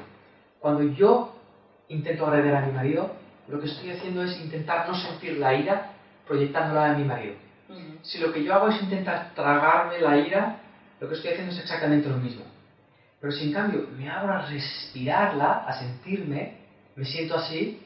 Cuando 0.60 0.84
yo 0.84 1.34
intento 1.88 2.28
agredir 2.28 2.54
a 2.54 2.66
mi 2.66 2.74
marido, 2.74 3.10
lo 3.48 3.58
que 3.58 3.68
estoy 3.68 3.92
haciendo 3.92 4.24
es 4.24 4.38
intentar 4.42 4.86
no 4.86 4.94
sentir 4.96 5.38
la 5.38 5.54
ira 5.54 5.94
proyectándola 6.28 6.92
en 6.92 6.98
mi 6.98 7.06
marido. 7.06 7.36
Si 8.02 8.20
lo 8.20 8.34
que 8.34 8.44
yo 8.44 8.54
hago 8.54 8.68
es 8.68 8.82
intentar 8.82 9.32
tragarme 9.34 10.02
la 10.02 10.18
ira, 10.18 10.58
lo 11.00 11.08
que 11.08 11.16
estoy 11.16 11.32
haciendo 11.32 11.54
es 11.54 11.60
exactamente 11.60 12.10
lo 12.10 12.18
mismo. 12.18 12.44
Pero 13.22 13.32
si 13.32 13.46
en 13.46 13.54
cambio 13.54 13.88
me 13.98 14.10
abro 14.10 14.34
a 14.34 14.42
respirarla, 14.42 15.64
a 15.66 15.72
sentirme, 15.80 16.58
me 16.98 17.06
siento 17.06 17.38
así, 17.38 17.82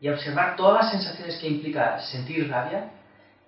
y 0.00 0.08
observar 0.08 0.56
todas 0.56 0.82
las 0.82 0.92
sensaciones 0.92 1.36
que 1.38 1.48
implica 1.48 2.00
sentir 2.00 2.48
rabia, 2.48 2.92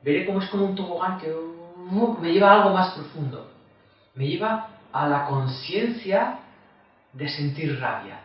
veré 0.02 0.26
cómo 0.26 0.40
es 0.40 0.48
como 0.50 0.66
un 0.66 0.74
tobogán 0.74 1.18
que 1.18 1.32
uh, 1.32 2.18
me 2.20 2.32
lleva 2.32 2.50
a 2.50 2.54
algo 2.62 2.74
más 2.74 2.94
profundo. 2.94 3.50
Me 4.14 4.26
lleva 4.26 4.68
a 4.92 5.08
la 5.08 5.26
conciencia 5.26 6.40
de 7.12 7.28
sentir 7.28 7.78
rabia. 7.80 8.20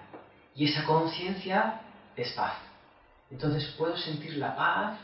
Y 0.55 0.65
esa 0.65 0.83
conciencia 0.85 1.81
es 2.15 2.31
paz. 2.33 2.53
Entonces 3.31 3.73
puedo 3.77 3.97
sentir 3.97 4.37
la 4.37 4.55
paz 4.55 4.99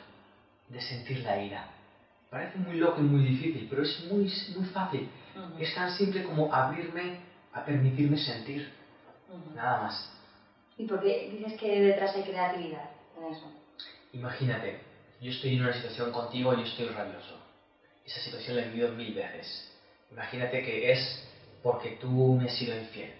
de 0.67 0.81
sentir 0.81 1.19
la 1.19 1.41
ira. 1.41 1.67
Parece 2.29 2.59
muy 2.59 2.77
loco 2.77 3.01
y 3.01 3.03
muy 3.03 3.23
difícil, 3.25 3.67
pero 3.69 3.81
es 3.81 4.05
muy, 4.11 4.31
muy 4.55 4.65
fácil. 4.69 5.09
Es 5.57 5.73
tan 5.73 5.91
simple 5.91 6.23
como 6.23 6.53
abrirme 6.53 7.17
a 7.53 7.65
permitirme 7.65 8.17
sentir. 8.17 8.71
Nada 9.55 9.83
más. 9.83 10.11
¿Y 10.77 10.85
por 10.85 11.01
qué 11.01 11.29
dices 11.31 11.59
que 11.59 11.81
detrás 11.81 12.15
hay 12.15 12.23
creatividad? 12.23 12.89
Imagínate, 14.13 14.79
yo 15.21 15.31
estoy 15.31 15.55
en 15.55 15.63
una 15.63 15.73
situación 15.73 16.11
contigo 16.11 16.53
y 16.53 16.63
estoy 16.63 16.87
rabioso. 16.87 17.37
Esa 18.05 18.21
situación 18.21 18.55
la 18.55 18.63
he 18.63 18.69
vivido 18.69 18.89
mil 18.93 19.13
veces. 19.13 19.71
Imagínate 20.11 20.63
que 20.63 20.91
es 20.91 21.27
porque 21.61 21.97
tú 21.99 22.35
me 22.35 22.45
has 22.45 22.57
sido 22.57 22.75
infiel. 22.77 23.13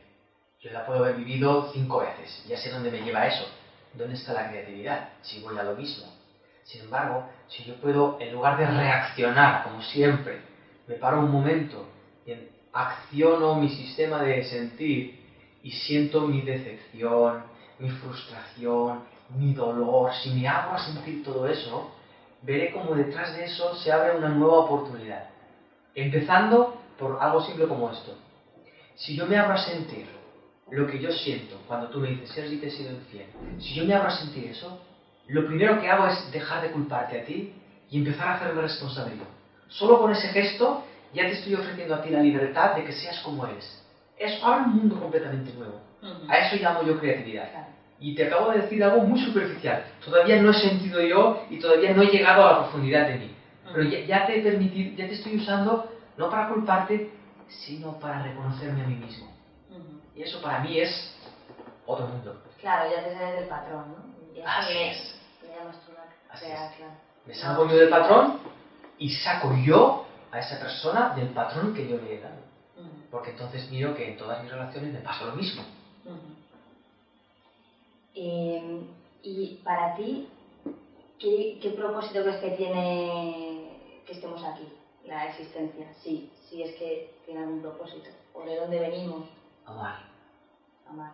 Yo 0.62 0.72
la 0.72 0.86
puedo 0.86 1.04
haber 1.04 1.16
vivido 1.16 1.72
cinco 1.74 2.00
veces. 2.00 2.44
Ya 2.48 2.58
sé 2.58 2.72
dónde 2.72 2.92
me 2.92 3.02
lleva 3.02 3.28
eso. 3.28 3.46
¿Dónde 3.94 4.16
está 4.16 4.34
la 4.34 4.50
creatividad? 4.50 5.10
Si 5.22 5.40
voy 5.42 5.58
a 5.58 5.64
lo 5.64 5.76
mismo. 5.76 6.08
Sin 6.64 6.82
embargo, 6.82 7.28
si 7.48 7.64
yo 7.64 7.76
puedo, 7.76 8.18
en 8.20 8.34
lugar 8.34 8.58
de 8.58 8.66
reaccionar 8.66 9.64
como 9.64 9.82
siempre, 9.82 10.40
me 10.88 10.96
paro 10.96 11.20
un 11.20 11.32
momento 11.32 11.88
y 12.26 12.34
acciono 12.72 13.56
mi 13.56 13.70
sistema 13.70 14.22
de 14.24 14.44
sentir 14.44 15.20
y 15.64 15.72
siento 15.72 16.22
mi 16.22 16.42
decepción, 16.42 17.44
mi 17.80 17.90
frustración, 17.90 19.04
mi 19.30 19.54
dolor, 19.54 20.14
si 20.14 20.32
me 20.32 20.48
hago 20.48 20.74
a 20.74 20.80
sentir 20.80 21.24
todo 21.24 21.48
eso, 21.48 21.92
veré 22.42 22.72
como 22.72 22.96
detrás 22.96 23.36
de 23.36 23.46
eso 23.46 23.76
se 23.76 23.92
abre 23.92 24.18
una 24.18 24.30
nueva 24.30 24.60
oportunidad. 24.60 25.30
Empezando 25.94 26.82
por 26.98 27.18
algo 27.22 27.42
simple 27.42 27.68
como 27.68 27.90
esto. 27.90 28.18
Si 28.96 29.16
yo 29.16 29.26
me 29.26 29.38
abro 29.38 29.54
a 29.54 29.58
sentir 29.58 30.08
lo 30.72 30.86
que 30.88 31.00
yo 31.00 31.12
siento 31.12 31.58
cuando 31.68 31.88
tú 31.88 32.00
me 32.00 32.10
dices, 32.10 32.30
Sergi, 32.32 32.58
te 32.58 32.68
he 32.68 32.72
sido 32.72 32.92
infiel, 32.92 33.28
si 33.60 33.76
yo 33.76 33.86
me 33.86 33.96
abro 33.96 34.10
a 34.10 34.18
sentir 34.18 34.46
eso, 34.52 34.82
lo 35.28 35.46
primero 35.48 35.80
que 35.80 35.90
hago 35.90 36.08
es 36.08 36.32
dejar 36.32 36.62
de 36.62 36.72
culparte 36.72 37.22
a 37.22 37.26
ti 37.26 37.54
y 37.90 37.98
empezar 37.98 38.28
a 38.28 38.36
hacerme 38.36 38.62
responsable. 38.62 39.16
Solo 39.68 40.00
con 40.00 40.12
ese 40.12 40.28
gesto 40.30 40.84
ya 41.14 41.24
te 41.24 41.34
estoy 41.34 41.56
ofreciendo 41.56 41.96
a 41.96 42.02
ti 42.02 42.10
la 42.10 42.22
libertad 42.22 42.76
de 42.76 42.84
que 42.84 42.92
seas 42.92 43.20
como 43.20 43.46
eres. 43.48 43.84
Eso 44.18 44.46
abre 44.46 44.66
un 44.66 44.76
mundo 44.76 45.00
completamente 45.00 45.54
nuevo. 45.54 45.80
A 46.28 46.38
eso 46.38 46.56
llamo 46.62 46.84
yo 46.84 47.00
creatividad. 47.00 47.50
Y 48.00 48.16
te 48.16 48.28
acabo 48.28 48.52
de 48.52 48.62
decir 48.62 48.84
algo 48.84 49.02
muy 49.02 49.20
superficial. 49.20 49.86
Todavía 50.04 50.42
no 50.42 50.52
he 50.52 50.54
sentido 50.54 51.02
yo 51.02 51.46
y 51.50 51.60
todavía 51.60 51.94
no 51.94 52.02
he 52.02 52.08
llegado 52.08 52.46
a 52.48 52.52
la 52.52 52.60
profundidad 52.60 53.08
de 53.08 53.16
mí. 53.16 53.36
Pero 53.74 53.84
ya, 53.84 54.26
te 54.26 54.40
he 54.40 54.42
permitido, 54.42 54.96
ya 54.96 55.08
te 55.08 55.14
estoy 55.14 55.36
usando 55.36 55.92
no 56.18 56.30
para 56.30 56.50
culparte, 56.50 57.12
sino 57.48 58.00
para 58.00 58.24
reconocerme 58.24 58.84
a 58.84 58.88
mí 58.88 58.96
mismo. 58.96 59.30
Y 60.16 60.24
eso 60.24 60.42
para 60.42 60.60
mí 60.60 60.80
es 60.80 61.16
otro 61.86 62.08
mundo. 62.08 62.42
Claro, 62.60 62.90
ya 62.90 63.04
te 63.04 63.14
sales 63.14 63.40
del 63.40 63.50
patrón, 63.50 63.86
¿no? 63.90 64.46
Así 64.46 64.78
es. 64.78 65.16
Me 67.26 67.34
salgo 67.34 67.68
yo 67.68 67.78
del 67.78 67.90
patrón 67.90 68.40
y 68.98 69.10
saco 69.10 69.56
yo 69.64 70.06
a 70.32 70.40
esa 70.40 70.60
persona 70.60 71.14
del 71.16 71.30
patrón 71.30 71.74
que 71.74 71.88
yo 71.88 71.98
le 71.98 72.16
he 72.16 72.22
dado. 72.22 72.50
Porque 73.12 73.32
entonces 73.32 73.70
miro 73.72 73.96
que 73.96 74.12
en 74.12 74.18
todas 74.18 74.42
mis 74.44 74.52
relaciones 74.52 74.94
me 74.94 75.00
pasa 75.00 75.26
lo 75.26 75.34
mismo. 75.34 75.64
Em, 78.16 78.88
y 79.22 79.62
para 79.64 79.96
ti, 79.96 80.30
¿qué, 81.20 81.74
propósito 81.76 82.22
crees 82.22 82.38
que 82.38 82.52
tiene 82.52 84.04
que 84.06 84.14
estemos 84.14 84.44
aquí, 84.44 84.68
la 85.06 85.28
existencia? 85.28 85.94
Sí, 86.02 86.32
sí 86.50 86.64
es 86.64 86.76
que 86.76 87.20
tiene 87.26 87.42
algún 87.42 87.62
propósito. 87.62 88.10
¿O 88.34 88.44
de 88.44 88.56
dónde 88.56 88.80
venimos? 88.80 89.30
Amar. 89.66 90.00
Amar. 90.88 91.12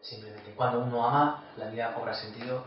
Simplemente. 0.00 0.54
Cuando 0.54 0.80
uno 0.80 1.04
ama, 1.04 1.44
la 1.56 1.70
vida 1.70 1.94
cobra 1.94 2.14
sentido. 2.14 2.64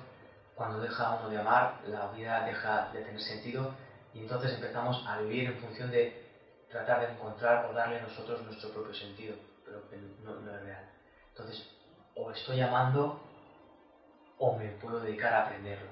Cuando 0.55 0.79
deja 0.79 1.19
uno 1.19 1.29
de 1.29 1.39
amar, 1.39 1.81
la 1.87 2.11
vida 2.11 2.45
deja 2.45 2.91
de 2.91 3.03
tener 3.03 3.21
sentido. 3.21 3.73
Y 4.13 4.19
entonces 4.19 4.53
empezamos 4.53 5.05
a 5.07 5.21
vivir 5.21 5.45
en 5.45 5.59
función 5.59 5.89
de 5.89 6.21
tratar 6.69 7.01
de 7.01 7.13
encontrar 7.13 7.65
o 7.65 7.73
darle 7.73 7.99
a 7.99 8.03
nosotros 8.03 8.41
nuestro 8.43 8.69
propio 8.71 8.93
sentido, 8.93 9.35
pero 9.63 9.89
que 9.89 9.97
no, 10.23 10.35
no 10.39 10.55
es 10.55 10.61
real. 10.63 10.89
Entonces, 11.29 11.69
o 12.15 12.31
estoy 12.31 12.61
amando 12.61 13.19
o 14.37 14.57
me 14.57 14.69
puedo 14.69 14.99
dedicar 14.99 15.33
a 15.33 15.45
aprenderlo. 15.45 15.91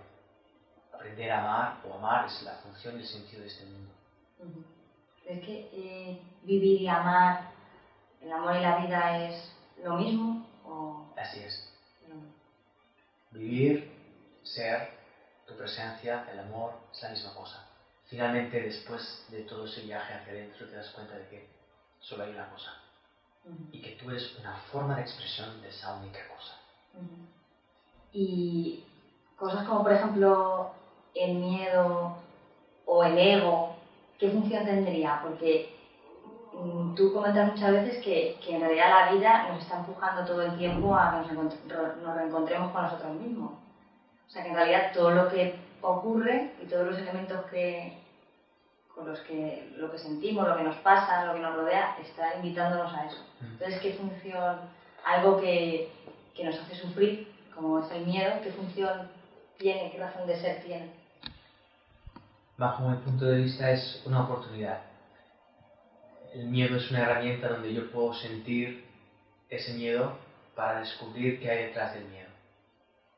Aprender 0.94 1.32
a 1.32 1.40
amar 1.40 1.82
o 1.86 1.94
amar 1.94 2.26
es 2.26 2.42
la 2.44 2.54
función 2.56 2.98
y 2.98 3.02
el 3.02 3.08
sentido 3.08 3.42
de 3.42 3.48
este 3.48 3.66
mundo. 3.66 3.94
¿Es 5.26 5.46
que 5.46 5.70
eh, 5.72 6.22
vivir 6.44 6.82
y 6.82 6.88
amar, 6.88 7.52
el 8.22 8.32
amor 8.32 8.56
y 8.56 8.62
la 8.62 8.78
vida 8.78 9.28
es 9.28 9.56
lo 9.84 9.98
mismo? 9.98 10.48
O... 10.66 11.14
Así 11.16 11.40
es. 11.40 11.72
Vivir, 13.32 13.92
ser, 14.44 14.90
tu 15.46 15.56
presencia, 15.56 16.28
el 16.32 16.40
amor, 16.40 16.74
es 16.92 17.04
la 17.04 17.10
misma 17.10 17.34
cosa. 17.36 17.66
Finalmente, 18.08 18.60
después 18.60 19.26
de 19.30 19.44
todo 19.44 19.66
ese 19.66 19.82
viaje 19.82 20.16
hacia 20.16 20.34
adentro, 20.34 20.68
te 20.68 20.76
das 20.76 20.90
cuenta 20.90 21.16
de 21.16 21.28
que 21.28 21.48
solo 22.00 22.24
hay 22.24 22.32
una 22.32 22.50
cosa. 22.50 22.72
Y 23.72 23.82
que 23.82 23.92
tú 23.92 24.10
eres 24.10 24.38
una 24.40 24.56
forma 24.72 24.96
de 24.96 25.02
expresión 25.02 25.62
de 25.62 25.70
esa 25.70 25.96
única 25.96 26.20
cosa. 26.28 26.60
Y 28.12 28.84
cosas 29.36 29.68
como, 29.68 29.84
por 29.84 29.94
ejemplo, 29.94 30.72
el 31.16 31.36
miedo 31.36 32.16
o 32.86 33.04
el 33.04 33.18
ego, 33.18 33.76
¿qué 34.18 34.30
función 34.30 34.66
tendría? 34.66 35.22
Porque 35.22 35.76
mm, 36.54 36.96
tú 36.96 37.14
comentas 37.14 37.52
muchas 37.52 37.72
veces 37.72 38.04
que, 38.04 38.38
que, 38.44 38.56
en 38.56 38.62
realidad 38.62 38.90
la 38.90 39.12
vida 39.14 39.50
nos 39.50 39.64
está 39.64 39.80
empujando 39.80 40.26
todo 40.26 40.42
el 40.42 40.58
tiempo 40.58 40.96
a 40.96 41.26
que 41.28 41.34
nos, 41.34 41.54
nos 41.66 42.16
reencontremos 42.16 42.72
con 42.72 42.84
nosotros 42.84 43.16
mismos. 43.16 43.54
O 44.28 44.32
sea 44.32 44.44
que 44.44 44.50
en 44.50 44.56
realidad 44.56 44.92
todo 44.94 45.12
lo 45.12 45.30
que 45.30 45.60
ocurre 45.82 46.54
y 46.62 46.66
todos 46.66 46.88
los 46.88 46.98
elementos 47.00 47.46
que, 47.46 47.98
con 49.00 49.10
los 49.10 49.20
que 49.22 49.74
lo 49.78 49.90
que 49.92 49.98
sentimos, 49.98 50.48
lo 50.48 50.58
que 50.58 50.64
nos 50.64 50.76
pasa, 50.78 51.26
lo 51.26 51.34
que 51.34 51.40
nos 51.40 51.56
rodea, 51.56 51.98
está 52.02 52.36
invitándonos 52.36 52.94
a 52.94 53.06
eso. 53.06 53.24
Mm. 53.40 53.46
Entonces, 53.54 53.80
¿qué 53.82 53.94
función, 53.94 54.60
algo 55.06 55.40
que, 55.40 55.90
que 56.36 56.44
nos 56.44 56.60
hace 56.60 56.76
sufrir, 56.76 57.32
como 57.56 57.80
es 57.80 57.92
el 57.92 58.06
miedo, 58.06 58.42
qué 58.44 58.52
función 58.52 59.10
tiene, 59.58 59.92
qué 59.92 60.00
razón 60.00 60.28
de 60.28 60.40
ser 60.40 60.64
tiene? 60.64 60.92
Bajo 62.58 62.90
mi 62.90 62.98
punto 62.98 63.26
de 63.26 63.38
vista 63.38 63.72
es 63.72 64.04
una 64.06 64.24
oportunidad. 64.26 64.82
El 66.34 66.48
miedo 66.48 66.76
es 66.76 66.92
una 66.92 67.04
herramienta 67.04 67.48
donde 67.48 67.74
yo 67.74 67.90
puedo 67.92 68.14
sentir 68.14 68.86
ese 69.50 69.74
miedo 69.74 70.18
para 70.56 70.82
descubrir 70.82 71.40
qué 71.40 71.50
hay 71.50 71.64
detrás 71.68 71.94
del 71.94 72.06
miedo. 72.06 72.30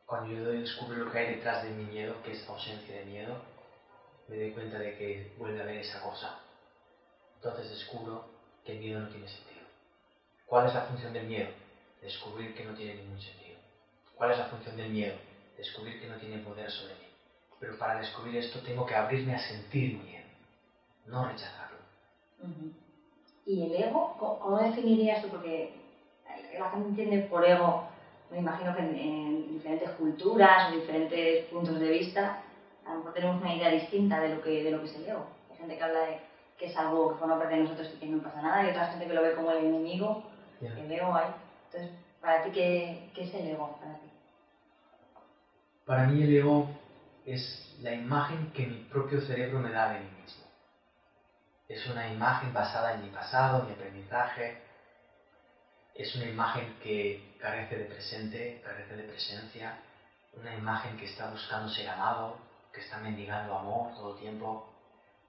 Cuando 0.05 0.31
yo 0.31 0.43
descubro 0.43 0.95
lo 0.97 1.11
que 1.11 1.17
hay 1.17 1.35
detrás 1.35 1.63
de 1.63 1.71
mi 1.71 1.85
miedo, 1.85 2.15
que 2.23 2.33
es 2.33 2.47
ausencia 2.47 2.99
de 2.99 3.05
miedo, 3.05 3.35
me 4.31 4.37
doy 4.37 4.51
cuenta 4.51 4.79
de 4.79 4.97
que 4.97 5.33
vuelve 5.37 5.59
a 5.59 5.63
haber 5.63 5.79
esa 5.79 6.01
cosa. 6.01 6.39
Entonces 7.35 7.69
descubro 7.69 8.25
que 8.63 8.73
el 8.73 8.79
miedo 8.79 9.01
no 9.01 9.09
tiene 9.09 9.27
sentido. 9.27 9.65
¿Cuál 10.45 10.67
es 10.67 10.73
la 10.73 10.83
función 10.83 11.11
del 11.11 11.27
miedo? 11.27 11.49
Descubrir 12.01 12.55
que 12.55 12.63
no 12.63 12.73
tiene 12.73 12.95
ningún 12.95 13.19
sentido. 13.19 13.57
¿Cuál 14.15 14.31
es 14.31 14.37
la 14.37 14.45
función 14.45 14.77
del 14.77 14.89
miedo? 14.89 15.15
Descubrir 15.57 15.99
que 15.99 16.07
no 16.07 16.15
tiene 16.15 16.37
poder 16.39 16.71
sobre 16.71 16.93
mí. 16.93 17.07
Pero 17.59 17.77
para 17.77 17.99
descubrir 17.99 18.37
esto 18.37 18.59
tengo 18.59 18.85
que 18.85 18.95
abrirme 18.95 19.35
a 19.35 19.39
sentir 19.39 19.97
miedo, 19.97 20.25
no 21.05 21.27
rechazarlo. 21.27 21.77
¿Y 23.45 23.63
el 23.63 23.83
ego? 23.83 24.15
¿Cómo 24.17 24.57
definirías 24.59 25.21
tú? 25.21 25.27
Porque 25.27 25.73
la 26.57 26.71
gente 26.71 26.89
entiende 26.89 27.27
por 27.27 27.45
ego, 27.45 27.83
me 28.31 28.39
imagino 28.39 28.75
que 28.75 28.81
en, 28.81 29.51
diferentes 29.51 29.89
culturas 29.91 30.71
o 30.71 30.75
diferentes 30.75 31.45
puntos 31.45 31.79
de 31.79 31.89
vista, 31.89 32.43
a 32.85 32.91
lo 32.91 32.97
mejor 32.99 33.13
tenemos 33.13 33.41
una 33.41 33.55
idea 33.55 33.69
distinta 33.69 34.19
de 34.19 34.35
lo 34.35 34.41
que, 34.41 34.63
de 34.63 34.71
lo 34.71 34.81
que 34.81 34.87
es 34.87 34.95
el 34.95 35.07
ego. 35.07 35.27
Hay 35.49 35.57
gente 35.57 35.77
que 35.77 35.83
habla 35.83 35.99
de 36.01 36.19
que 36.57 36.67
es 36.67 36.77
algo 36.77 37.13
que 37.13 37.19
forma 37.19 37.39
parte 37.39 37.55
de 37.55 37.63
nosotros 37.63 37.91
y 37.95 37.99
que 37.99 38.05
no 38.05 38.21
pasa 38.21 38.41
nada, 38.41 38.63
y 38.63 38.69
otra 38.69 38.87
gente 38.87 39.07
que 39.07 39.13
lo 39.13 39.23
ve 39.23 39.33
como 39.33 39.51
el 39.51 39.65
enemigo, 39.65 40.23
el 40.61 40.91
ego 40.91 41.15
hay. 41.15 41.33
Entonces, 41.65 41.91
¿para 42.19 42.43
ti 42.43 42.51
qué, 42.51 43.09
qué 43.15 43.23
es 43.23 43.33
el 43.33 43.47
ego? 43.47 43.77
Para, 43.79 43.93
ti? 43.95 44.11
para 45.85 46.03
mí 46.05 46.21
el 46.21 46.35
ego 46.35 46.69
es 47.25 47.75
la 47.81 47.93
imagen 47.93 48.51
que 48.51 48.67
mi 48.67 48.83
propio 48.83 49.21
cerebro 49.21 49.59
me 49.59 49.71
da 49.71 49.93
de 49.93 50.01
mí 50.01 50.09
mismo. 50.21 50.43
Es 51.67 51.87
una 51.87 52.11
imagen 52.11 52.53
basada 52.53 52.93
en 52.93 53.03
mi 53.05 53.09
pasado, 53.09 53.63
mi 53.63 53.73
aprendizaje. 53.73 54.61
Es 55.95 56.15
una 56.15 56.25
imagen 56.25 56.77
que 56.83 57.35
carece 57.39 57.77
de 57.77 57.85
presente, 57.85 58.61
carece 58.63 58.95
de 58.95 59.03
presencia. 59.03 59.79
Una 60.33 60.55
imagen 60.55 60.95
que 60.97 61.05
está 61.05 61.29
buscando 61.31 61.69
ser 61.69 61.89
amado, 61.89 62.37
que 62.73 62.81
está 62.81 62.99
mendigando 62.99 63.55
amor 63.55 63.93
todo 63.93 64.13
el 64.13 64.19
tiempo, 64.19 64.69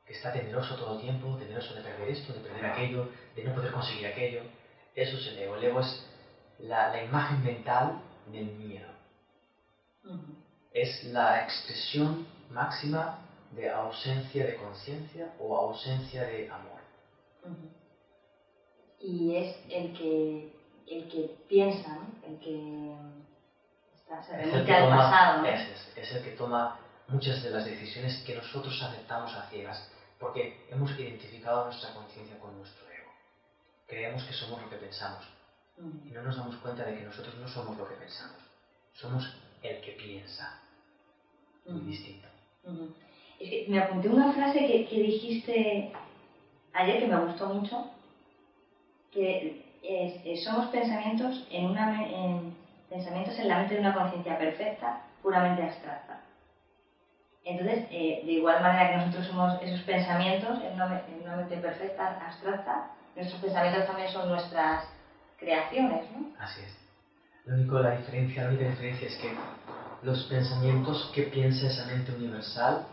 que 0.07 0.15
está 0.15 0.33
temeroso 0.33 0.77
todo 0.77 0.97
el 0.97 1.01
tiempo, 1.01 1.37
temeroso 1.37 1.75
de 1.75 1.83
perder 1.83 2.09
esto, 2.09 2.33
de 2.33 2.41
perder 2.41 2.67
aquello, 2.67 3.09
de 3.35 3.45
no 3.45 3.55
poder 3.55 3.73
conseguir 3.73 4.07
aquello. 4.07 4.43
Eso 4.95 5.17
es 5.17 5.27
el 5.29 5.39
ego. 5.39 5.57
El 5.57 5.65
ego 5.65 5.81
es 5.81 6.07
la, 6.59 7.03
imagen 7.03 7.45
mental 7.45 8.01
del 8.31 8.47
miedo 8.47 8.93
es 10.73 11.05
la 11.05 11.43
expresión 11.43 12.27
máxima 12.51 13.19
de 13.53 13.71
ausencia 13.71 14.47
de 14.47 14.57
conciencia 14.57 15.35
o 15.39 15.57
ausencia 15.57 16.25
de 16.25 16.51
amor. 16.51 16.81
Y 19.01 19.37
es 19.37 19.57
el 19.69 19.93
que, 19.93 20.53
el 20.87 21.09
que 21.09 21.37
piensa, 21.49 21.99
el 22.27 22.39
que 22.39 22.95
está, 23.95 24.23
se 24.23 24.37
remite 24.37 24.75
al 24.75 24.89
pasado. 24.89 25.45
Es, 25.45 25.97
es, 25.97 26.15
el 26.15 26.25
que 26.25 26.31
toma 26.31 26.79
muchas 27.13 27.43
de 27.43 27.51
las 27.51 27.65
decisiones 27.65 28.23
que 28.27 28.35
nosotros 28.35 28.81
aceptamos 28.83 29.33
a 29.35 29.49
ciegas, 29.51 29.91
porque 30.19 30.65
hemos 30.71 30.91
identificado 30.99 31.67
nuestra 31.67 31.93
conciencia 31.93 32.39
con 32.39 32.57
nuestro 32.57 32.85
ego. 32.91 33.13
Creemos 33.87 34.25
que 34.25 34.33
somos 34.33 34.61
lo 34.63 34.71
que 34.71 34.77
pensamos 34.77 35.25
y 35.79 36.11
no 36.11 36.23
nos 36.23 36.37
damos 36.37 36.57
cuenta 36.57 36.85
de 36.85 36.99
que 36.99 37.05
nosotros 37.05 37.35
no 37.37 37.49
somos 37.49 37.77
lo 37.77 37.89
que 37.89 37.95
pensamos, 37.95 38.39
somos 38.95 39.37
el 39.63 39.81
que 39.81 39.93
piensa 39.93 40.61
muy 41.67 41.81
distinto. 41.83 42.29
Es 43.39 43.51
que 43.51 43.67
me 43.69 43.79
apunté 43.79 44.09
una 44.09 44.33
frase 44.33 44.67
que, 44.67 44.87
que, 44.87 45.03
dijiste 45.03 45.93
ayer 46.73 47.01
que 47.01 47.09
me 47.09 47.25
gustó 47.25 47.49
mucho, 47.49 47.91
que 49.11 49.65
es, 49.83 50.45
somos 50.45 50.67
pensamientos 50.69 51.47
en, 51.51 51.67
una, 51.67 52.07
en, 52.07 52.57
pensamientos 52.89 53.39
en 53.39 53.49
la 53.49 53.59
mente 53.59 53.75
de 53.75 53.81
una 53.81 53.95
conciencia 53.95 54.39
perfecta, 54.39 55.05
puramente 55.23 55.63
abstracta. 55.63 56.12
Entonces, 57.45 57.87
eh, 57.91 58.23
de 58.25 58.33
igual 58.33 58.63
manera 58.63 58.91
que 58.91 58.97
nosotros 58.99 59.27
somos 59.27 59.61
esos 59.63 59.81
pensamientos 59.81 60.61
en 60.63 60.75
una, 60.75 61.03
en 61.09 61.23
una, 61.23 61.37
mente 61.37 61.57
perfecta, 61.57 62.21
abstracta, 62.25 62.91
nuestros 63.17 63.41
pensamientos 63.41 63.87
también 63.87 64.11
son 64.11 64.29
nuestras 64.29 64.85
creaciones, 65.39 66.11
¿no? 66.13 66.29
Así 66.39 66.61
es. 66.61 66.77
Lo 67.45 67.55
único, 67.55 67.81
la 67.81 67.91
diferencia, 67.97 68.45
la 68.45 68.51
única 68.51 68.69
diferencia 68.69 69.09
es 69.09 69.17
que 69.17 69.35
los 70.03 70.23
pensamientos 70.25 71.11
que 71.13 71.25
piensa 71.25 71.67
esa 71.67 71.87
mente 71.87 72.13
universal 72.13 72.87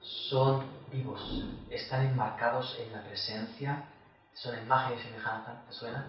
son 0.00 0.64
vivos, 0.90 1.44
están 1.70 2.06
enmarcados 2.06 2.78
en 2.80 2.92
la 2.92 3.02
presencia, 3.02 3.84
son 4.32 4.58
imagen 4.58 4.98
y 4.98 5.02
semejanza, 5.02 5.62
¿te 5.66 5.72
suena? 5.72 6.06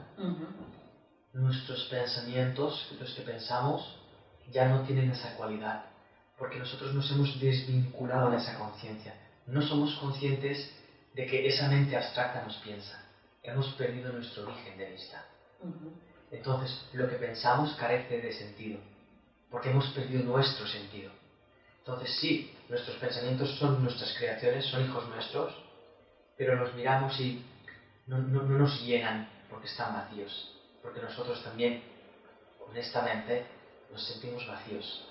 Nuestros 1.33 1.85
pensamientos, 1.89 2.95
los 2.99 3.13
que 3.13 3.23
pensamos, 3.23 3.99
ya 4.51 4.69
no 4.69 4.81
tienen 4.83 5.11
esa 5.11 5.35
cualidad, 5.35 5.88
porque 6.39 6.57
nosotros 6.57 6.93
nos 6.93 7.11
hemos 7.11 7.39
desvinculado 7.39 8.31
de 8.31 8.37
esa 8.37 8.57
conciencia. 8.57 9.13
No 9.45 9.61
somos 9.61 9.93
conscientes 9.95 10.71
de 11.13 11.25
que 11.25 11.47
esa 11.47 11.67
mente 11.67 11.95
abstracta 11.95 12.43
nos 12.43 12.55
piensa. 12.57 13.05
Hemos 13.43 13.67
perdido 13.73 14.11
nuestro 14.13 14.47
origen 14.47 14.77
de 14.77 14.91
vista. 14.91 15.25
Entonces, 16.31 16.85
lo 16.93 17.09
que 17.09 17.15
pensamos 17.15 17.75
carece 17.75 18.21
de 18.21 18.33
sentido 18.33 18.79
porque 19.49 19.69
hemos 19.69 19.87
perdido 19.89 20.23
nuestro 20.23 20.67
sentido. 20.67 21.11
Entonces 21.79 22.17
sí, 22.19 22.53
nuestros 22.69 22.97
pensamientos 22.97 23.57
son 23.57 23.83
nuestras 23.83 24.15
creaciones, 24.17 24.65
son 24.65 24.85
hijos 24.85 25.07
nuestros, 25.09 25.53
pero 26.37 26.55
los 26.55 26.73
miramos 26.75 27.19
y 27.19 27.43
no, 28.07 28.19
nos 28.19 28.81
llenan 28.83 29.27
porque 29.49 29.67
están 29.67 29.93
vacíos, 29.93 30.55
porque 30.81 31.01
nosotros 31.01 31.43
también, 31.43 31.81
honestamente, 32.67 33.45
nos 33.91 34.05
sentimos 34.05 34.45
vacíos. 34.47 35.05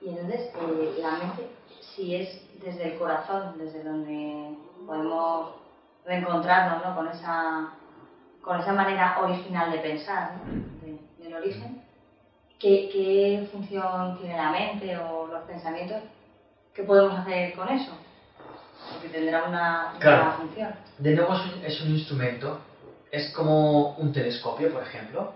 Y 0.00 0.10
entonces 0.10 0.50
eh, 0.54 0.98
la 1.00 1.12
mente, 1.12 1.48
si 1.94 2.14
es 2.14 2.40
desde 2.62 2.92
el 2.92 2.98
corazón, 2.98 3.54
desde 3.58 3.82
donde 3.82 4.56
podemos 4.86 5.54
reencontrarnos 6.04 6.94
con, 6.94 7.08
esa, 7.08 7.72
con 8.42 8.60
esa 8.60 8.72
manera 8.72 9.18
original 9.20 9.72
de 9.72 9.78
pensar, 9.78 10.32
del 11.18 11.34
origen, 11.34 11.82
¿Qué, 12.58 13.46
función 13.52 14.18
tiene 14.18 14.36
la 14.36 14.50
mente 14.50 14.96
o 14.96 15.26
los 15.26 15.42
pensamientos? 15.44 15.98
¿Qué 16.74 16.82
podemos 16.84 17.18
hacer 17.18 17.54
con 17.54 17.68
eso? 17.68 17.92
Porque 18.92 19.08
tendrá 19.08 19.44
una, 19.44 19.92
función. 20.38 20.74
De 20.98 21.14
nuevo 21.14 21.34
es 21.64 21.80
un, 21.82 21.90
instrumento, 21.90 22.60
es 23.10 23.30
como 23.34 23.94
un 23.96 24.12
telescopio, 24.12 24.72
por 24.72 24.82
ejemplo, 24.82 25.32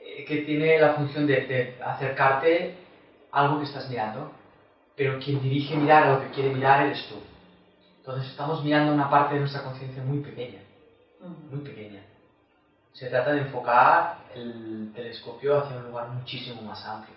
eh, 0.00 0.24
que 0.24 0.38
tiene 0.42 0.78
la 0.78 0.94
función 0.94 1.26
de, 1.26 1.46
de 1.46 1.82
acercarte 1.84 2.76
algo 3.34 3.58
que 3.58 3.64
estás 3.64 3.90
mirando, 3.90 4.30
pero 4.96 5.18
quien 5.18 5.42
dirige 5.42 5.76
mirar 5.76 6.04
a 6.04 6.12
lo 6.14 6.20
que 6.20 6.30
quiere 6.30 6.54
mirar 6.54 6.86
eres 6.86 7.06
tú. 7.08 7.16
Entonces 7.98 8.30
estamos 8.30 8.62
mirando 8.62 8.92
una 8.92 9.10
parte 9.10 9.34
de 9.34 9.40
nuestra 9.40 9.62
conciencia 9.62 10.02
muy 10.02 10.20
pequeña, 10.20 10.60
muy 11.50 11.60
pequeña. 11.60 12.02
Se 12.92 13.08
trata 13.08 13.32
de 13.32 13.40
enfocar 13.40 14.18
el 14.34 14.92
telescopio 14.94 15.58
hacia 15.58 15.78
un 15.78 15.86
lugar 15.86 16.10
muchísimo 16.10 16.62
más 16.62 16.84
amplio, 16.86 17.16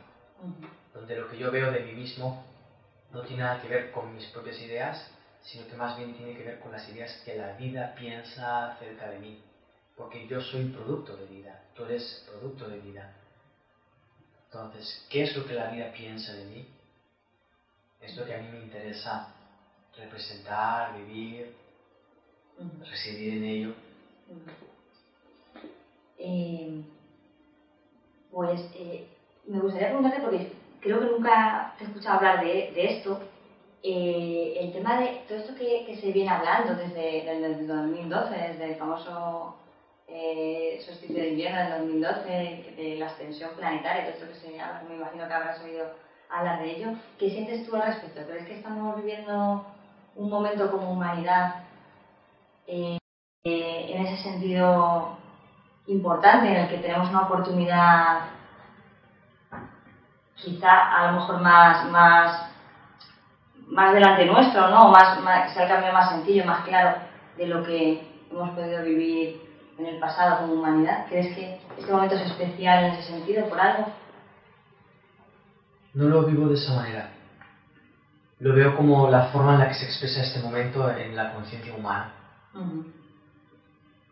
donde 0.93 1.17
lo 1.17 1.30
que 1.30 1.38
yo 1.38 1.51
veo 1.51 1.71
de 1.71 1.82
mí 1.82 1.91
mismo 1.91 2.43
no 3.12 3.21
tiene 3.21 3.43
nada 3.43 3.62
que 3.62 3.67
ver 3.67 3.91
con 3.91 4.13
mis 4.15 4.25
propias 4.27 4.60
ideas, 4.62 5.12
sino 5.41 5.67
que 5.67 5.75
más 5.75 5.97
bien 5.97 6.15
tiene 6.15 6.36
que 6.36 6.43
ver 6.43 6.60
con 6.60 6.71
las 6.71 6.88
ideas 6.89 7.21
que 7.23 7.36
la 7.36 7.53
vida 7.53 7.93
piensa 7.95 8.71
acerca 8.71 9.10
de 9.10 9.19
mí. 9.19 9.43
Porque 9.95 10.27
yo 10.27 10.41
soy 10.41 10.65
producto 10.65 11.15
de 11.15 11.25
vida, 11.25 11.63
tú 11.75 11.86
eres 11.86 12.27
producto 12.30 12.67
de 12.67 12.80
vida. 12.80 13.13
Entonces, 14.52 15.06
¿qué 15.10 15.24
es 15.24 15.36
lo 15.36 15.46
que 15.46 15.54
la 15.54 15.70
vida 15.72 15.92
piensa 15.92 16.34
de 16.34 16.46
mí? 16.46 16.66
Es 18.02 18.16
lo 18.16 18.26
que 18.26 18.34
a 18.34 18.38
mí 18.38 18.48
me 18.50 18.60
interesa 18.60 19.30
representar, 19.98 20.96
vivir, 20.98 21.54
residir 22.90 23.34
en 23.38 23.44
ello. 23.44 23.74
Eh, 26.18 26.82
pues 28.32 28.62
eh, 28.74 29.06
me 29.46 29.60
gustaría 29.60 29.88
preguntarte, 29.88 30.22
porque 30.22 30.52
creo 30.80 31.00
que 31.00 31.06
nunca 31.08 31.74
te 31.78 31.84
he 31.84 31.88
escuchado 31.88 32.18
hablar 32.18 32.46
de, 32.46 32.72
de 32.74 32.98
esto, 32.98 33.20
eh, 33.84 34.58
el 34.60 34.72
tema 34.72 35.02
de 35.02 35.24
todo 35.28 35.38
esto 35.40 35.56
que, 35.56 35.86
que 35.86 35.98
se 36.00 36.12
viene 36.12 36.30
hablando 36.30 36.76
desde, 36.76 37.24
desde 37.24 37.46
el 37.46 37.68
2012, 37.68 38.36
desde 38.36 38.72
el 38.72 38.76
famoso 38.76 39.56
eh, 40.08 40.80
de 41.10 41.30
invierno 41.30 41.60
del 41.60 42.02
2012, 42.02 42.74
de 42.78 42.96
la 42.98 43.08
extensión 43.08 43.52
planetaria, 43.58 44.04
todo 44.04 44.13
esto 44.13 44.28
que 44.28 44.36
se 44.36 44.60
habla, 44.60 44.84
me 44.88 44.96
imagino 44.96 45.28
que 45.28 45.34
habrás 45.34 45.62
oído 45.62 45.86
hablar 46.30 46.62
de 46.62 46.72
ello. 46.72 46.93
¿Qué 47.20 47.30
sientes 47.30 47.65
tú 47.65 47.76
al 47.76 47.84
respecto? 47.84 48.22
¿Crees 48.28 48.48
que 48.48 48.58
estamos 48.58 48.96
viviendo 48.98 49.65
un 50.15 50.30
momento 50.30 50.72
como 50.72 50.91
humanidad 50.91 51.63
eh, 52.65 52.98
eh, 53.43 53.86
en 53.89 54.06
ese 54.06 54.24
sentido 54.24 55.17
importante, 55.88 56.48
en 56.48 56.56
el 56.56 56.70
que 56.70 56.78
tenemos 56.78 57.10
una 57.10 57.22
oportunidad 57.24 58.22
quizá 60.36 60.98
a 60.98 61.12
lo 61.12 61.20
mejor 61.20 61.41
más, 61.41 61.89
más, 61.89 62.52
más 63.67 63.93
delante 63.93 64.26
nuestro, 64.26 64.70
¿no? 64.70 64.89
Más, 64.89 65.54
sea 65.54 65.63
el 65.63 65.70
cambio 65.70 65.93
más 65.93 66.12
sencillo, 66.12 66.46
más 66.46 66.65
claro 66.65 67.00
de 67.38 67.48
lo 67.48 67.63
que 67.63 68.08
hemos 68.30 68.50
podido 68.52 68.84
vivir 68.84 69.47
en 69.78 69.86
el 69.86 70.00
pasado 70.00 70.40
como 70.40 70.54
humanidad. 70.54 71.06
¿Crees 71.08 71.36
que 71.36 71.60
este 71.78 71.92
momento 71.92 72.16
es 72.16 72.22
especial 72.22 72.86
en 72.86 72.92
ese 72.94 73.04
sentido 73.12 73.48
por 73.50 73.60
algo? 73.60 73.94
No 75.94 76.06
lo 76.10 76.24
vivo 76.24 76.48
de 76.48 76.56
esa 76.56 76.74
manera. 76.76 77.12
Lo 78.40 78.54
veo 78.54 78.76
como 78.76 79.10
la 79.10 79.26
forma 79.26 79.54
en 79.54 79.60
la 79.60 79.68
que 79.70 79.74
se 79.76 79.86
expresa 79.86 80.22
este 80.24 80.40
momento 80.40 80.90
en 80.96 81.16
la 81.16 81.34
conciencia 81.34 81.74
humana. 81.74 82.13
Uh 82.54 82.60
-huh. 82.60 82.86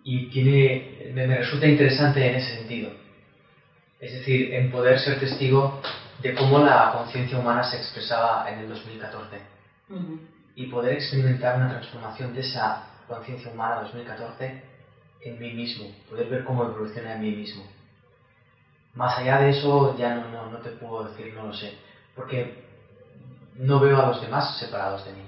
Y 0.04 0.30
tiene, 0.30 1.12
me, 1.14 1.28
me 1.28 1.38
resulta 1.38 1.68
interesante 1.68 2.28
en 2.28 2.36
ese 2.36 2.58
sentido. 2.58 2.92
Es 4.00 4.14
decir, 4.14 4.54
en 4.54 4.72
poder 4.72 5.00
ser 5.00 5.20
testigo 5.20 5.80
de 6.22 6.34
cómo 6.36 6.60
la 6.60 6.92
conciencia 6.92 7.38
humana 7.38 7.64
se 7.64 7.78
expresaba 7.78 8.50
en 8.50 8.60
el 8.60 8.70
2014 8.70 9.42
Uh 9.88 9.94
-huh. 9.96 10.20
y 10.56 10.66
poder 10.68 10.94
experimentar 10.94 11.58
una 11.58 11.70
transformación 11.70 12.34
de 12.34 12.42
esa 12.42 12.84
conciencia 13.08 13.52
humana 13.52 13.82
2014 13.82 14.75
en 15.22 15.40
mí 15.40 15.54
mismo, 15.54 15.92
poder 16.10 16.30
ver 16.30 16.44
cómo 16.44 16.64
evoluciona 16.64 17.16
en 17.16 17.22
mí 17.22 17.32
mismo. 17.32 17.64
Más 18.94 19.18
allá 19.18 19.40
de 19.40 19.50
eso 19.50 19.98
ya 19.98 20.16
no, 20.16 20.30
no, 20.30 20.52
no 20.52 20.58
te 20.60 20.70
puedo 20.72 21.10
decir, 21.10 21.34
no 21.34 21.48
lo 21.48 21.54
sé, 21.54 21.78
porque 22.16 22.64
no 23.56 23.80
veo 23.80 24.02
a 24.02 24.08
los 24.08 24.22
demás 24.22 24.58
separados 24.58 25.06
de 25.06 25.14
mí. 25.14 25.22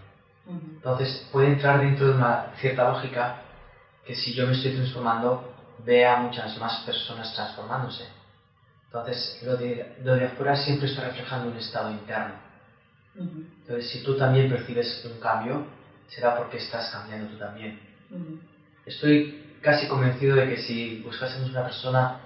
Uh 0.46 0.54
-huh. 0.54 0.76
Entonces 0.76 1.28
puede 1.32 1.48
entrar 1.48 1.82
dentro 1.82 2.08
de 2.08 2.14
una 2.14 2.54
cierta 2.60 2.90
lógica 2.90 3.42
que 4.06 4.16
si 4.16 4.34
yo 4.34 4.48
me 4.48 4.54
estoy 4.54 4.74
transformando, 4.74 5.54
vea 5.80 6.18
a 6.18 6.22
muchas 6.22 6.58
más 6.58 6.84
personas 6.86 7.34
transformándose. 7.36 8.06
Entonces 8.86 9.42
lo 9.44 9.58
de, 9.58 9.96
lo 10.04 10.16
de 10.16 10.26
afuera 10.26 10.56
siempre 10.56 10.88
está 10.90 11.04
reflejando 11.04 11.50
un 11.50 11.58
estado 11.58 11.92
interno. 11.92 12.36
Uh 13.16 13.24
-huh. 13.24 13.46
Entonces 13.62 13.90
si 13.92 14.04
tú 14.04 14.18
también 14.18 14.50
percibes 14.50 15.04
un 15.06 15.20
cambio, 15.20 15.66
será 16.08 16.38
porque 16.38 16.58
estás 16.58 16.90
cambiando 16.92 17.30
tú 17.32 17.38
también. 17.38 17.80
Uh 18.10 18.16
-huh. 18.16 18.40
Estoy 18.86 19.47
casi 19.62 19.88
convencido 19.88 20.36
de 20.36 20.50
que 20.50 20.58
si 20.58 21.02
buscásemos 21.04 21.50
una 21.52 21.64
persona 21.64 22.20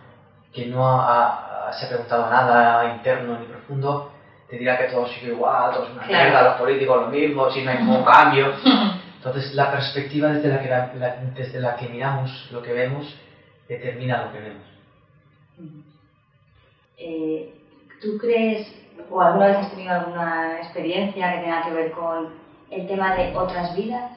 que 0.54 0.66
no 0.68 0.86
ha, 0.88 1.70
ha, 1.70 1.74
se 1.74 1.86
ha 1.86 1.90
preguntado 1.90 2.30
nada 2.30 2.86
interno 2.96 3.38
ni 3.40 3.46
profundo, 3.46 4.12
te 4.50 4.58
dirá 4.58 4.78
que 4.78 4.86
todo 4.94 5.08
sigue 5.08 5.28
igual, 5.32 5.72
todo 5.74 5.86
es 5.86 5.92
una 5.92 6.04
Claro. 6.06 6.24
mierda, 6.26 6.44
los 6.50 6.60
políticos 6.60 7.02
lo 7.02 7.08
mismo, 7.08 7.50
si 7.50 7.64
no 7.64 7.72
hay 7.72 7.78
ningún 7.78 8.04
cambio. 8.04 8.52
Entonces 9.18 9.54
la 9.54 9.72
perspectiva 9.72 10.30
desde 10.30 10.50
la, 10.50 10.62
que, 10.62 10.68
la- 10.70 10.92
la- 10.96 11.16
desde 11.36 11.60
la 11.60 11.76
que 11.76 11.88
miramos 11.88 12.48
lo 12.52 12.62
que 12.62 12.74
vemos 12.74 13.16
determina 13.70 14.24
lo 14.26 14.32
que 14.32 14.40
vemos. 14.40 14.64
Eh, 16.98 17.50
¿Tú 18.02 18.18
crees, 18.18 18.74
o 19.10 19.22
alguna 19.22 19.48
vez 19.48 19.58
has 19.58 19.70
tenido 19.70 19.94
alguna 19.94 20.58
experiencia 20.60 21.32
que 21.32 21.40
tenga 21.40 21.64
que 21.64 21.72
ver 21.72 21.92
con 21.92 22.30
el 22.70 22.86
tema 22.88 23.14
de 23.16 23.32
otras 23.34 23.74
vidas? 23.74 24.12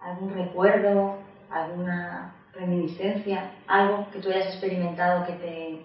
¿Algún 0.00 0.34
recuerdo, 0.34 1.14
alguna 1.54 2.32
reminiscencia, 2.52 3.50
algo 3.66 4.10
que 4.10 4.20
tú 4.20 4.30
hayas 4.30 4.46
experimentado 4.46 5.24
que 5.24 5.34
te 5.34 5.78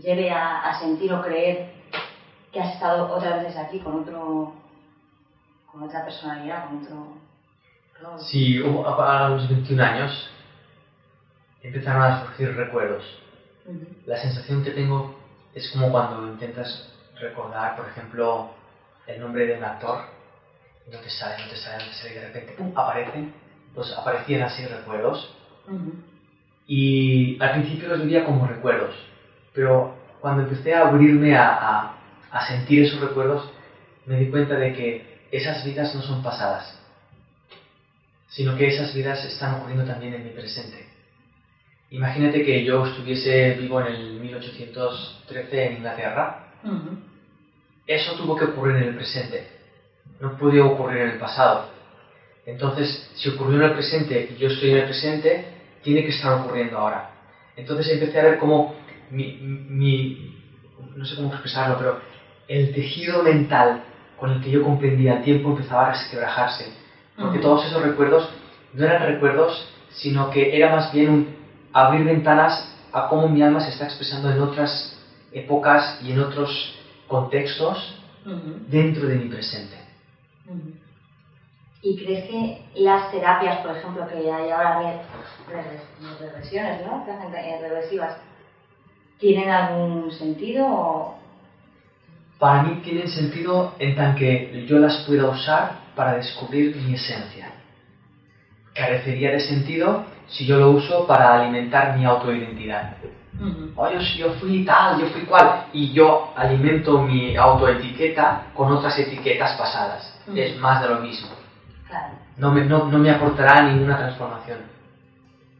lleve 0.00 0.32
a, 0.32 0.62
a 0.62 0.78
sentir 0.78 1.12
o 1.12 1.22
creer 1.22 1.66
que 2.52 2.60
has 2.60 2.74
estado 2.74 3.12
otras 3.14 3.42
veces 3.42 3.56
aquí 3.58 3.78
con 3.80 4.02
otro 4.02 4.52
con 5.70 5.82
otra 5.84 6.04
personalidad, 6.04 6.62
con 6.68 6.80
otro 6.80 7.16
rol? 8.00 8.20
Sí, 8.20 8.58
a 8.58 9.28
los 9.28 9.48
21 9.48 9.80
años 9.84 10.28
empezaron 11.62 12.02
a 12.02 12.18
surgir 12.18 12.54
recuerdos. 12.54 13.04
Ujú. 13.64 13.86
La 14.06 14.20
sensación 14.20 14.62
que 14.62 14.72
tengo 14.72 15.12
es 15.54 15.68
como 15.70 15.90
cuando 15.90 16.24
intentas 16.26 16.82
recordar, 17.20 17.76
por 17.76 17.86
ejemplo, 17.86 18.48
el 19.06 19.20
nombre 19.20 19.46
de 19.46 19.54
un 19.54 19.62
actor 19.64 20.00
no 20.90 20.98
te 20.98 21.10
sale, 21.10 21.36
no 21.42 21.48
te 21.48 21.56
sale, 21.56 21.84
no 21.84 21.90
te 21.90 21.96
sale 21.96 22.10
y 22.10 22.14
de 22.14 22.20
repente 22.26 22.52
¡pum! 22.54 22.72
aparecen. 22.74 23.39
Pues 23.74 23.92
aparecían 23.92 24.42
así 24.42 24.64
recuerdos 24.66 25.30
Ujú. 25.66 25.94
y 26.66 27.40
al 27.42 27.52
principio 27.52 27.88
los 27.88 28.00
vivía 28.02 28.24
como 28.24 28.46
recuerdos, 28.46 28.94
pero 29.54 29.94
cuando 30.20 30.42
empecé 30.42 30.74
a 30.74 30.88
abrirme 30.88 31.34
a, 31.36 31.48
a- 31.50 31.94
a 32.30 32.46
sentir 32.46 32.82
esos 32.84 33.00
recuerdos, 33.00 33.48
me 34.06 34.16
di 34.16 34.26
cuenta 34.30 34.56
de 34.56 34.72
que 34.72 35.04
esas 35.30 35.64
vidas 35.64 35.94
no 35.94 36.02
son 36.02 36.22
pasadas, 36.22 36.76
sino 38.28 38.54
que 38.56 38.66
esas 38.68 38.92
vidas 38.94 39.24
están 39.24 39.54
ocurriendo 39.54 39.84
también 39.84 40.14
en 40.14 40.24
mi 40.24 40.30
presente. 40.30 40.86
Imagínate 41.90 42.44
que 42.44 42.64
yo 42.64 42.86
estuviese 42.86 43.54
vivo 43.54 43.80
en 43.80 43.86
el 43.86 44.20
1813 44.20 45.64
en 45.66 45.72
Inglaterra, 45.78 46.44
Ujú. 46.62 46.98
eso 47.86 48.14
tuvo 48.16 48.36
que 48.36 48.44
ocurrir 48.44 48.76
en 48.76 48.82
el 48.90 48.94
presente, 48.94 49.48
no 50.20 50.36
podía 50.36 50.64
ocurrir 50.64 50.98
en 51.02 51.08
el 51.10 51.18
pasado. 51.18 51.69
Entonces, 52.46 53.08
si 53.14 53.28
ocurrió 53.28 53.58
en 53.58 53.64
el 53.64 53.72
presente 53.72 54.28
y 54.34 54.36
yo 54.38 54.48
estoy 54.48 54.70
en 54.70 54.78
el 54.78 54.84
presente, 54.84 55.44
tiene 55.82 56.02
que 56.02 56.10
estar 56.10 56.32
ocurriendo 56.40 56.78
ahora. 56.78 57.10
Entonces 57.56 57.90
empecé 57.90 58.18
a 58.18 58.22
ver 58.24 58.38
cómo 58.38 58.74
mi, 59.10 59.36
mi- 59.68 60.36
no 60.94 61.04
sé 61.04 61.16
cómo 61.16 61.30
expresarlo, 61.32 61.76
pero 61.78 61.98
el 62.48 62.72
tejido 62.72 63.22
mental 63.22 63.82
con 64.18 64.30
el 64.30 64.40
que 64.40 64.50
yo 64.50 64.62
comprendía 64.62 65.14
el 65.14 65.22
tiempo 65.22 65.50
empezaba 65.50 65.86
a 65.86 65.90
resquebrajarse. 65.92 66.72
Porque 67.16 67.38
Ujú. 67.38 67.42
todos 67.48 67.64
esos 67.66 67.82
recuerdos 67.82 68.28
no 68.72 68.84
eran 68.84 69.02
recuerdos, 69.06 69.64
sino 69.90 70.30
que 70.30 70.56
era 70.56 70.70
más 70.70 70.90
bien 70.92 71.10
un 71.10 71.28
abrir 71.72 72.04
ventanas 72.04 72.66
a 72.92 73.06
cómo 73.06 73.28
mi 73.28 73.42
alma 73.42 73.60
se 73.60 73.70
está 73.70 73.84
expresando 73.84 74.30
en 74.30 74.40
otras 74.40 74.92
épocas 75.32 75.96
y 76.00 76.10
en 76.12 76.18
otros 76.20 76.72
contextos 77.06 77.94
dentro 78.66 79.06
de 79.06 79.16
mi 79.16 79.26
presente. 79.26 79.76
¿Y 81.82 81.96
crees 81.96 82.24
que 82.28 82.62
las 82.74 83.10
terapias, 83.10 83.58
por 83.60 83.76
ejemplo, 83.76 84.06
que 84.06 84.30
hay 84.30 84.50
ahora 84.50 84.80
de 84.80 84.86
regres- 85.52 86.18
de 86.20 86.26
regresiones, 86.26 86.86
¿no? 86.86 87.04
Que 87.04 87.10
hacen 87.12 87.32
regresivas, 87.32 88.16
tienen 89.18 89.48
algún 89.50 90.12
sentido 90.12 90.66
o...? 90.68 91.14
Para 92.38 92.62
mí 92.62 92.80
tienen 92.82 93.08
sentido 93.08 93.74
en 93.78 93.94
tan 93.94 94.14
que 94.14 94.64
yo 94.66 94.78
las 94.78 95.04
pueda 95.06 95.28
usar 95.28 95.78
para 95.94 96.14
descubrir 96.14 96.76
mi 96.76 96.94
esencia. 96.94 97.52
Carecería 98.74 99.32
de 99.32 99.40
sentido 99.40 100.04
si 100.28 100.46
yo 100.46 100.58
lo 100.58 100.70
uso 100.70 101.06
para 101.06 101.34
alimentar 101.34 101.96
mi 101.98 102.04
autoidentidad. 102.04 102.96
Ujú. 103.38 103.72
Oh, 103.76 103.90
yo, 103.90 104.00
yo 104.00 104.32
fui 104.34 104.64
tal, 104.64 105.00
yo 105.00 105.06
fui 105.08 105.22
cual, 105.22 105.66
y 105.72 105.92
yo 105.92 106.32
alimento 106.36 107.00
mi 107.02 107.36
autoetiqueta 107.36 108.46
con 108.54 108.70
otras 108.72 108.98
etiquetas 108.98 109.58
pasadas. 109.58 110.18
Mm. 110.26 110.36
Es 110.36 110.56
más 110.58 110.82
de 110.82 110.88
lo 110.88 111.00
mismo. 111.00 111.28
Claro. 111.90 112.14
No 112.36 112.52
me, 112.52 112.64
no, 112.64 112.86
no 112.88 112.98
me 112.98 113.10
aportará 113.10 113.62
ninguna 113.62 113.98
transformación. 113.98 114.60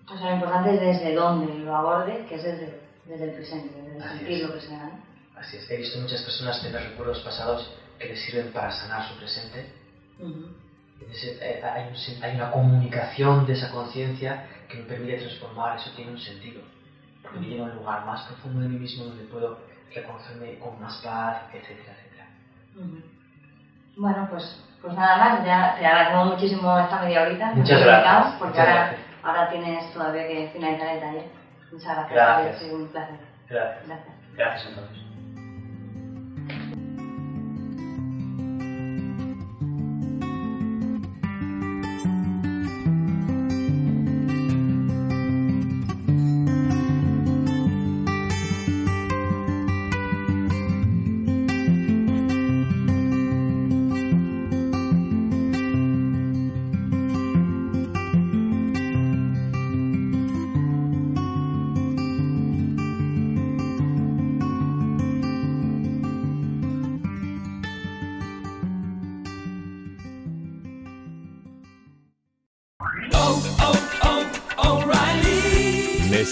O 0.08 0.16
sea, 0.16 0.28
lo 0.30 0.34
importante 0.36 0.74
es 0.74 0.80
desde 0.80 1.14
dónde 1.14 1.58
lo 1.58 1.74
aborde, 1.74 2.24
que 2.28 2.36
es 2.36 2.42
desde, 2.42 2.80
desde 3.04 3.24
el 3.30 3.34
presente, 3.34 3.82
desde 3.82 4.00
Así 4.02 4.16
sentir 4.18 4.36
es. 4.36 4.42
lo 4.48 4.54
que 4.54 4.60
sea. 4.60 4.78
¿no? 4.86 4.92
Así 5.36 5.56
es, 5.56 5.70
he 5.70 5.76
visto 5.76 5.98
muchas 6.00 6.22
personas 6.22 6.60
tener 6.62 6.82
recuerdos 6.82 7.20
pasados 7.20 7.70
que 7.98 8.08
les 8.08 8.20
sirven 8.22 8.52
para 8.52 8.70
sanar 8.70 9.02
su 9.08 9.16
presente. 9.16 9.66
Ese- 11.10 11.36
eh, 11.40 11.60
hay, 11.62 11.84
un 11.88 12.22
hay 12.22 12.34
una 12.34 12.50
comunicación 12.50 13.46
de 13.46 13.54
esa 13.54 13.70
conciencia 13.70 14.42
que 14.68 14.76
me 14.78 14.84
permite 14.84 15.16
transformar, 15.16 15.76
eso 15.76 15.90
tiene 15.96 16.10
un 16.12 16.18
sentido. 16.18 16.60
Porque 17.22 17.38
me 17.38 17.46
lleva 17.46 17.66
a 17.66 17.70
un 17.70 17.74
lugar 17.76 18.04
más 18.04 18.22
profundo 18.22 18.60
de 18.60 18.68
mí 18.68 18.76
mismo 18.76 19.04
donde 19.04 19.24
puedo 19.24 19.58
reconocerme 19.94 20.58
con 20.58 20.78
más 20.80 20.96
paz, 20.98 21.42
etcétera, 21.52 21.92
etcétera. 21.98 22.26
Ujú. 22.76 23.00
Bueno, 23.96 24.26
pues, 24.30 24.56
pues 24.82 24.94
nada 24.94 25.16
más, 25.16 25.44
ya 25.44 25.76
te 25.78 25.86
agradecemos 25.86 26.26
muchísimo 26.28 26.78
esta 26.78 27.00
media 27.00 27.22
horita. 27.22 27.46
Muchas 27.54 27.80
gracias, 27.80 28.24
Porque 28.38 28.46
muchas 28.58 28.68
ahora, 28.68 28.80
gracias. 28.86 29.00
ahora 29.22 29.50
tienes 29.50 29.92
todavía 29.92 30.26
que 30.28 30.50
finalizar 30.52 30.88
el 30.88 31.00
taller. 31.00 31.24
Muchas 31.72 31.96
gracias. 31.96 32.12
Gracias. 32.12 32.56
Ha 32.56 32.58
sido 32.58 32.76
un 32.76 32.88
placer. 32.88 33.16
Gracias. 33.48 33.86
Gracias. 33.86 34.14
Gracias 34.34 34.66
entonces. 34.68 35.09